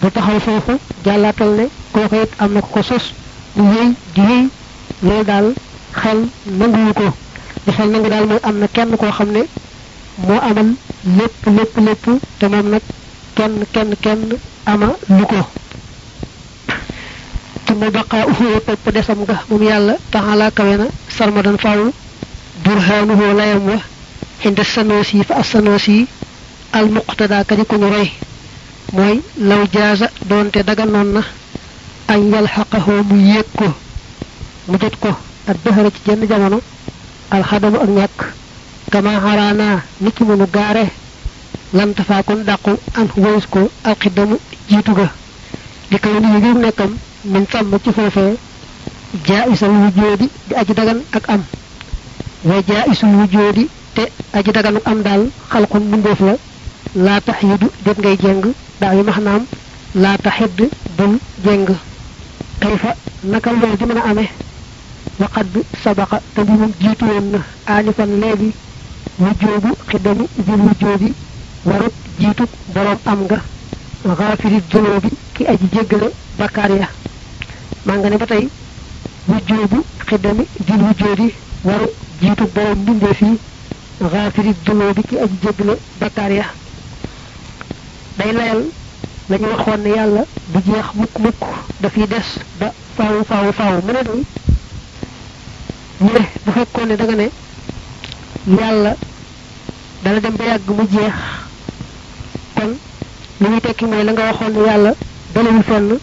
Bu 0.00 0.10
taxaw 0.10 0.40
foofu 0.40 0.74
jàllaatal 1.04 1.50
ne 1.58 1.64
kooku 1.92 2.16
it 2.22 2.30
am 2.38 2.52
na 2.52 2.60
ko 2.60 2.68
ko 2.74 2.82
sos 2.82 3.12
mu 3.56 3.64
wéy 3.72 3.88
di 4.14 4.48
wéy 5.02 5.24
daal 5.24 5.54
xel 6.00 6.18
nanguwu 6.46 6.92
ko. 6.94 7.06
Li 7.66 7.72
xel 7.72 7.88
nangu 7.90 8.08
daal 8.08 8.26
mooy 8.26 8.38
am 8.42 8.58
na 8.58 8.66
kenn 8.68 8.96
koo 8.96 9.10
xam 9.12 9.30
ne 9.32 9.42
moo 10.26 10.38
amal 10.48 10.68
lépp 11.16 11.46
lépp 11.56 11.76
lépp 11.86 12.04
te 12.38 12.46
moom 12.48 12.68
nag 12.70 12.82
kenn 13.34 13.64
kenn 13.72 13.94
kenn 14.02 14.38
ama 14.66 14.88
lu 15.08 15.24
ko. 15.26 15.40
Tuma 17.66 17.90
baqaa 17.90 18.26
uxoo 18.30 18.60
topp 18.66 18.84
desam 18.94 19.18
nga 19.24 19.36
moom 19.48 19.62
yàlla 19.62 19.94
taxalaa 20.10 20.50
kawe 20.50 20.76
na 20.76 20.86
sarmadan 21.16 21.58
faaw 21.58 21.90
burhaanuhoo 22.64 23.32
layam 23.38 23.66
wa 23.68 23.78
inda 24.44 24.64
sanoosi 24.64 25.24
fa 25.24 25.34
assanoosi 25.42 26.06
al 26.72 26.86
muqtada 26.90 27.44
kadi 27.44 27.64
ku 27.64 27.76
ñu 27.76 27.88
roy 27.94 28.08
mooy 28.92 29.20
law 29.38 29.62
jaasa 29.72 30.08
doonte 30.28 30.62
daganoon 30.64 31.12
na 31.14 31.22
añ 32.08 32.30
yal 32.32 32.46
xaqahoo 32.54 33.02
mu 33.08 33.16
yéeg 33.32 33.46
ko 33.56 33.66
mu 34.68 34.78
jot 34.78 34.96
ko. 35.00 35.08
ak 35.46 35.56
dëxëra 35.64 35.90
ci 35.90 36.00
jenn 36.06 36.26
jamono 36.28 36.60
alxadamu 37.30 37.76
ak 37.78 37.88
ñàkk. 37.88 38.18
kama 38.90 39.20
xaraanaa 39.20 39.82
nit 40.00 40.14
ki 40.14 40.24
mënu 40.24 40.46
gaare 40.52 40.84
lantafaa 41.72 42.22
kon 42.22 42.44
dàqu 42.44 42.70
an 42.94 43.08
wayus 43.16 43.46
ko 43.50 43.70
alxidamu 43.84 44.36
jiitu 44.68 44.92
ga. 44.94 45.08
li 45.90 45.98
kaw 45.98 46.20
ni 46.20 46.26
ngir 46.28 46.54
nekkam 46.54 46.96
min 47.24 47.44
sàmm 47.52 47.78
ci 47.84 47.90
foofee 47.92 48.36
jaa 49.26 49.46
isal 49.52 49.70
wujjoodi 49.70 50.28
di 50.48 50.54
aji 50.54 50.74
dagan 50.74 51.00
ak 51.12 51.28
am. 51.28 51.42
wa 52.44 52.56
jaa 52.68 52.84
isul 52.92 53.08
wujjoodi 53.20 53.68
te 53.94 54.02
aji 54.32 54.50
dagan 54.52 54.78
am 54.84 55.02
daal 55.02 55.28
xalqun 55.50 55.82
mbindeef 55.88 56.20
la 56.20 56.34
laa 56.94 57.20
tax 57.20 57.42
yidu 57.42 57.68
déet 57.84 57.98
ngay 57.98 58.16
jeng 58.22 58.44
daa 58.80 58.94
yi 58.94 59.02
max 59.02 59.18
naam 59.26 59.42
laa 59.94 60.16
taxidd 60.18 60.58
bul 60.96 61.18
jeng 61.44 61.66
kayfa 62.60 62.90
naka 63.24 63.50
loolu 63.52 63.76
di 63.76 63.84
mën 63.84 63.98
a 63.98 64.02
amee 64.10 64.28
waqad 65.20 65.46
bi 65.54 65.60
sabaqa 65.82 66.20
te 66.34 66.40
bi 66.44 66.52
moom 66.52 66.72
jiitu 66.80 67.04
woon 67.04 67.26
na 67.32 67.38
aanifan 67.66 68.10
léegi 68.22 68.50
wujjoobu 69.18 69.70
xiddami 69.90 70.24
jil 70.46 70.60
wujjoodi 70.66 71.12
warut 71.64 71.94
jiitu 72.18 72.44
boroom 72.74 72.98
am 73.04 73.20
nga 73.24 73.38
xaafiri 74.18 74.60
dunoobi 74.70 75.08
ki 75.34 75.46
aji 75.46 75.66
jéggale 75.74 76.08
bakkaar 76.38 76.70
ya 76.80 76.88
maa 77.86 77.96
nga 77.98 78.08
ne 78.10 78.16
ba 78.16 78.26
tey 78.26 78.48
wujjoobu 79.28 79.78
xiddami 80.08 80.44
jil 80.66 80.80
wujjoodi 80.86 81.28
waru 81.64 81.86
jiitu 82.20 82.44
boroom 82.54 82.78
mbindeef 82.82 83.20
yi 83.22 83.38
xaafiri 84.12 84.52
dunoobi 84.66 85.02
ki 85.08 85.16
aji 85.24 85.36
jéggale 85.42 85.74
bakkaar 86.00 86.32
ya 86.32 86.44
day 88.18 88.32
layal 88.32 88.62
la 89.28 89.36
ñu 89.38 89.46
waxoon 89.46 89.80
ne 89.82 89.88
yàlla 89.90 90.24
bu 90.48 90.58
jeex 90.66 90.86
mukk 90.94 91.18
mukk 91.18 91.42
dafiy 91.80 92.06
des 92.06 92.28
ba 92.60 92.72
faaw 92.96 93.24
faaw 93.24 93.52
faaw. 93.52 93.80
Mu 93.84 93.92
ne 93.92 94.02
day 94.02 94.22
ñu 96.00 96.12
ne 96.12 96.20
bu 96.44 96.50
fekkoon 96.52 96.86
ne 96.88 96.96
da 96.96 97.04
nga 97.04 97.14
ne 97.16 97.30
yàlla 98.60 98.96
dana 100.02 100.20
dem 100.20 100.36
ba 100.36 100.44
yàgg 100.44 100.68
mu 100.68 100.86
jeex. 100.92 101.14
Kon 102.54 102.76
li 103.40 103.48
muy 103.48 103.60
tekki 103.60 103.84
mooy 103.86 104.04
la 104.04 104.12
nga 104.12 104.24
waxoon 104.30 104.52
ne 104.52 104.66
yàlla 104.66 104.92
dalewul 105.34 105.62
fenn 105.62 105.98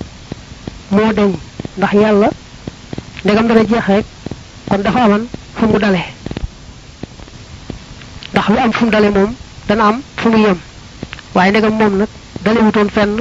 moo 0.92 1.14
deñ 1.14 1.32
ndax 1.78 1.94
yàlla 1.94 2.30
ndegam 3.24 3.48
dana 3.48 3.64
jeex 3.64 3.86
rek 3.88 4.06
kon 4.70 4.78
dafa 4.82 5.00
aman 5.04 5.26
fu 5.56 5.66
mu 5.68 5.78
dale. 5.80 6.02
Ndax 8.34 8.48
lu 8.50 8.58
am 8.58 8.72
fu 8.72 8.86
mu 8.86 8.92
dale 8.92 9.10
moom 9.10 9.34
dana 9.68 9.84
am 9.88 10.02
fu 10.18 10.30
mu 10.30 10.38
yem 10.38 10.58
waaye 11.36 11.52
ndegam 11.52 11.74
moom 11.80 11.94
nag 11.98 12.10
dalewutoon 12.44 12.90
fenn 12.96 13.14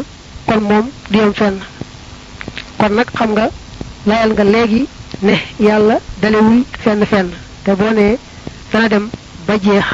kon 0.46 0.60
moom 0.70 0.86
du 1.10 1.18
yem 1.18 1.32
fenn. 1.34 1.56
Kon 2.78 2.92
nag 2.94 3.08
xam 3.14 3.30
nga 3.32 3.46
layal 4.06 4.30
nga 4.32 4.44
léegi 4.44 4.86
ne 5.22 5.34
yàlla 5.58 5.96
dalewul 6.22 6.64
fenn 6.82 7.04
fenn. 7.06 7.28
Te 7.64 7.72
boo 7.74 7.90
nee 7.92 8.18
dana 8.72 8.88
dem 8.88 9.10
ba 9.46 9.54
jeex. 9.62 9.84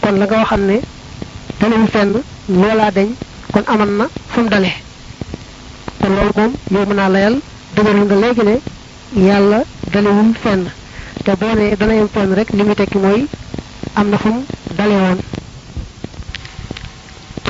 Kon 0.00 0.18
la 0.18 0.24
nga 0.26 0.36
waxam 0.38 0.62
ne 0.66 0.80
dalewul 1.60 1.88
fenn 1.88 2.12
loolaa 2.48 2.90
deñ 2.90 3.08
kon 3.52 3.64
aman 3.66 3.96
na 3.98 4.04
fu 4.32 4.40
mu 4.40 4.48
dale. 4.48 4.72
Kon 6.00 6.12
loolu 6.16 6.32
moom 6.36 6.52
yow 6.70 6.86
mën 6.86 6.96
naa 6.96 7.08
layal 7.08 7.36
dëgëral 7.74 8.04
nga 8.06 8.14
léegi 8.22 8.42
ne 8.44 8.56
yàlla 9.26 9.58
dalewul 9.92 10.32
fenn. 10.42 10.64
Te 11.24 11.32
boo 11.40 11.54
nee 11.54 11.76
dana 11.76 11.94
yem 11.94 12.08
fenn 12.14 12.34
rek 12.34 12.48
li 12.52 12.62
muy 12.62 12.74
tekki 12.74 12.98
mooy 12.98 13.26
am 13.94 14.08
na 14.08 14.16
fu 14.18 14.28
mu 14.28 14.42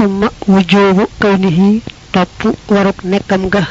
tumma 0.03 0.29
wujjoobu 0.51 1.05
kawnihi 1.23 1.69
topp 2.15 2.39
waruk 2.75 2.99
nekkam 3.11 3.43
ga 3.55 3.63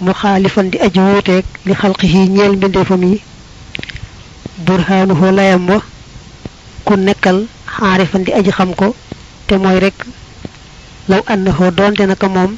mu 0.00 0.12
xaalifan 0.20 0.70
di 0.72 0.78
aji 0.86 1.00
wuuteeg 1.06 1.44
li 1.68 1.74
xalqihi 1.80 2.20
ñeel 2.34 2.52
mbindeefam 2.56 3.02
yi 3.10 3.16
burhaanuhu 4.66 5.26
layam 5.36 5.68
wa 5.68 5.78
ku 6.86 6.94
nekkal 6.96 7.38
xaarifan 7.76 8.24
di 8.24 8.32
aji 8.38 8.50
xam 8.58 8.70
ko 8.80 8.94
te 9.46 9.54
mooy 9.62 9.78
rek 9.84 9.98
law 11.10 11.20
annahu 11.32 11.64
doonte 11.76 12.04
naka 12.08 12.26
moom 12.34 12.52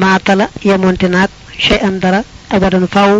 maatala 0.00 0.44
yemonte 0.68 1.06
naag 1.08 1.30
shay 1.64 1.80
an 1.86 1.96
dara 2.02 2.20
abadan 2.54 2.86
faw 2.94 3.10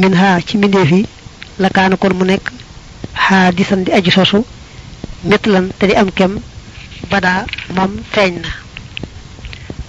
min 0.00 0.14
ha 0.20 0.40
ci 0.46 0.58
mbindeef 0.58 0.90
yi 0.90 1.06
la 1.62 1.68
kaana 1.70 1.96
kon 1.96 2.14
mu 2.18 2.24
nekk 2.24 2.50
xaadisan 3.14 3.84
di 3.84 3.92
aji 3.92 4.10
sosu 4.10 4.38
mitlan 5.30 5.70
te 5.78 5.86
di 5.86 5.94
am 5.94 6.10
kem 6.10 6.34
badaa 7.12 7.40
moom 7.76 7.92
feeñ. 8.12 8.32
Na 8.42 8.50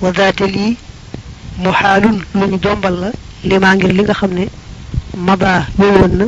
wa 0.02 0.12
daate 0.18 0.46
lii 0.56 0.78
mu 1.62 1.70
xaalun 1.80 2.18
lu 2.38 2.46
ñu 2.52 2.58
jombal 2.64 2.96
la 3.04 3.10
limaa 3.50 3.76
ngir 3.76 3.92
li 3.98 4.04
nga 4.04 4.14
xam 4.20 4.32
ne 4.38 4.46
maba 5.26 5.52
wéyoon 5.80 6.14
na 6.20 6.26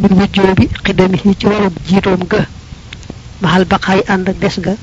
min 0.00 0.12
wujjoo 0.18 0.54
bi 0.58 0.64
xidami 0.84 1.18
yi 1.24 1.34
ci 1.40 1.46
warub 1.46 1.74
jiitoom 1.86 2.22
ga. 2.32 2.40
Maxal 3.40 3.64
baqaay 3.64 4.00
ànd 4.12 4.28
ak 4.28 4.38
des 4.42 4.56
ga. 4.64 4.74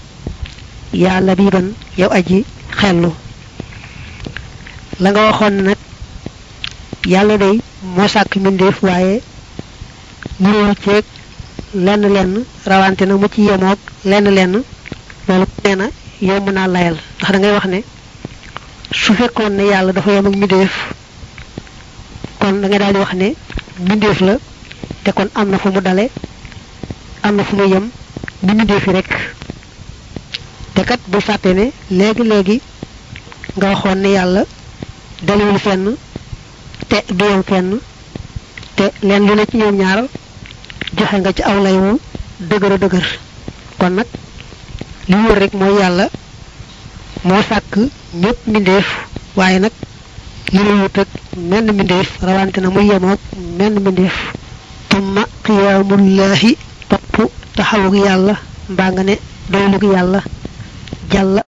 Yaa 0.93 1.19
labiban 1.21 1.67
yow 1.97 2.09
aji 2.17 2.45
xellu. 2.79 3.11
La 4.99 5.09
nga 5.11 5.21
waxoon 5.27 5.55
nag 5.67 5.77
yàlla 7.13 7.37
day 7.37 7.55
moo 7.95 8.07
sàkk 8.07 8.35
mbindeef 8.37 8.77
waaye 8.83 9.21
ñëwul 10.41 10.73
ceeg 10.83 11.03
lenn 11.85 12.03
lenn 12.15 12.33
rawante 12.65 13.03
na 13.05 13.15
mu 13.17 13.27
ci 13.33 13.41
yemoog 13.49 13.79
lenn 14.05 14.27
lenn 14.37 14.63
loolu 15.27 15.45
nee 15.63 15.75
na 15.75 15.85
yomb 16.21 16.49
naa 16.49 16.67
layal. 16.67 16.97
Ndax 17.19 17.31
da 17.31 17.39
ngay 17.39 17.51
wax 17.53 17.65
ne 17.65 17.83
su 18.91 19.13
fekkoon 19.13 19.49
ne 19.57 19.63
yàlla 19.71 19.91
dafa 19.93 20.11
yem 20.11 20.25
ak 20.27 20.35
mbindeef 20.35 20.73
kon 22.39 22.61
da 22.61 22.67
ngay 22.67 22.79
daal 22.79 22.93
di 22.93 22.99
wax 22.99 23.13
ne 23.13 23.33
mbindeef 23.79 24.19
la 24.21 24.35
te 25.03 25.11
kon 25.11 25.29
am 25.35 25.49
na 25.49 25.57
fu 25.57 25.69
mu 25.69 25.81
dale 25.81 26.09
am 27.23 27.35
na 27.35 27.43
fu 27.43 27.55
mu 27.55 27.65
yem 27.67 27.89
ni 28.43 28.53
mbindeef 28.53 28.85
yi 28.87 28.93
rek. 28.93 29.09
Te 30.73 30.81
kat 30.83 30.99
bul 31.07 31.21
fàtte 31.21 31.53
ne 31.53 31.71
léegi 31.89 32.23
léegi 32.23 32.61
nga 33.57 33.69
waxoon 33.69 33.95
ne 34.01 34.09
yàlla 34.09 34.43
dalewul 35.21 35.59
fenn 35.59 35.95
te 36.89 36.97
du 37.13 37.25
yem 37.25 37.43
fenn 37.43 37.79
te 38.75 38.91
leen 39.01 39.25
lu 39.27 39.35
ne 39.35 39.43
ci 39.49 39.57
ñoom 39.57 39.75
ñaar 39.77 40.03
joxe 40.97 41.17
nga 41.19 41.33
ci 41.33 41.41
aw 41.43 41.61
lay 41.63 41.73
wu 41.77 41.99
dëgër 42.39 42.77
dëgër. 42.79 43.05
Kon 43.77 43.89
nag 43.95 44.05
li 45.09 45.15
wóor 45.23 45.37
rek 45.41 45.53
mooy 45.59 45.75
yàlla 45.81 46.05
moo 47.27 47.41
sàkk 47.49 47.73
ñépp 48.21 48.39
mbindeef 48.47 48.87
waaye 49.37 49.59
nag 49.59 49.71
yëlewut 50.55 50.97
ak 51.01 51.09
menn 51.49 51.67
mbindeef 51.73 52.09
rawante 52.21 52.57
na 52.61 52.69
muy 52.69 52.85
yemoog 52.91 53.19
menn 53.57 53.75
mbindeef. 53.79 54.15
Tumma 54.89 55.23
qiyaamullaahi 55.43 56.51
topp 56.89 57.15
taxawug 57.55 57.95
yàlla 58.05 58.33
mbaa 58.69 58.91
nga 58.91 59.03
ne 59.03 59.15
doylug 59.51 59.83
yàlla 59.93 60.19
jàlla 61.11 61.41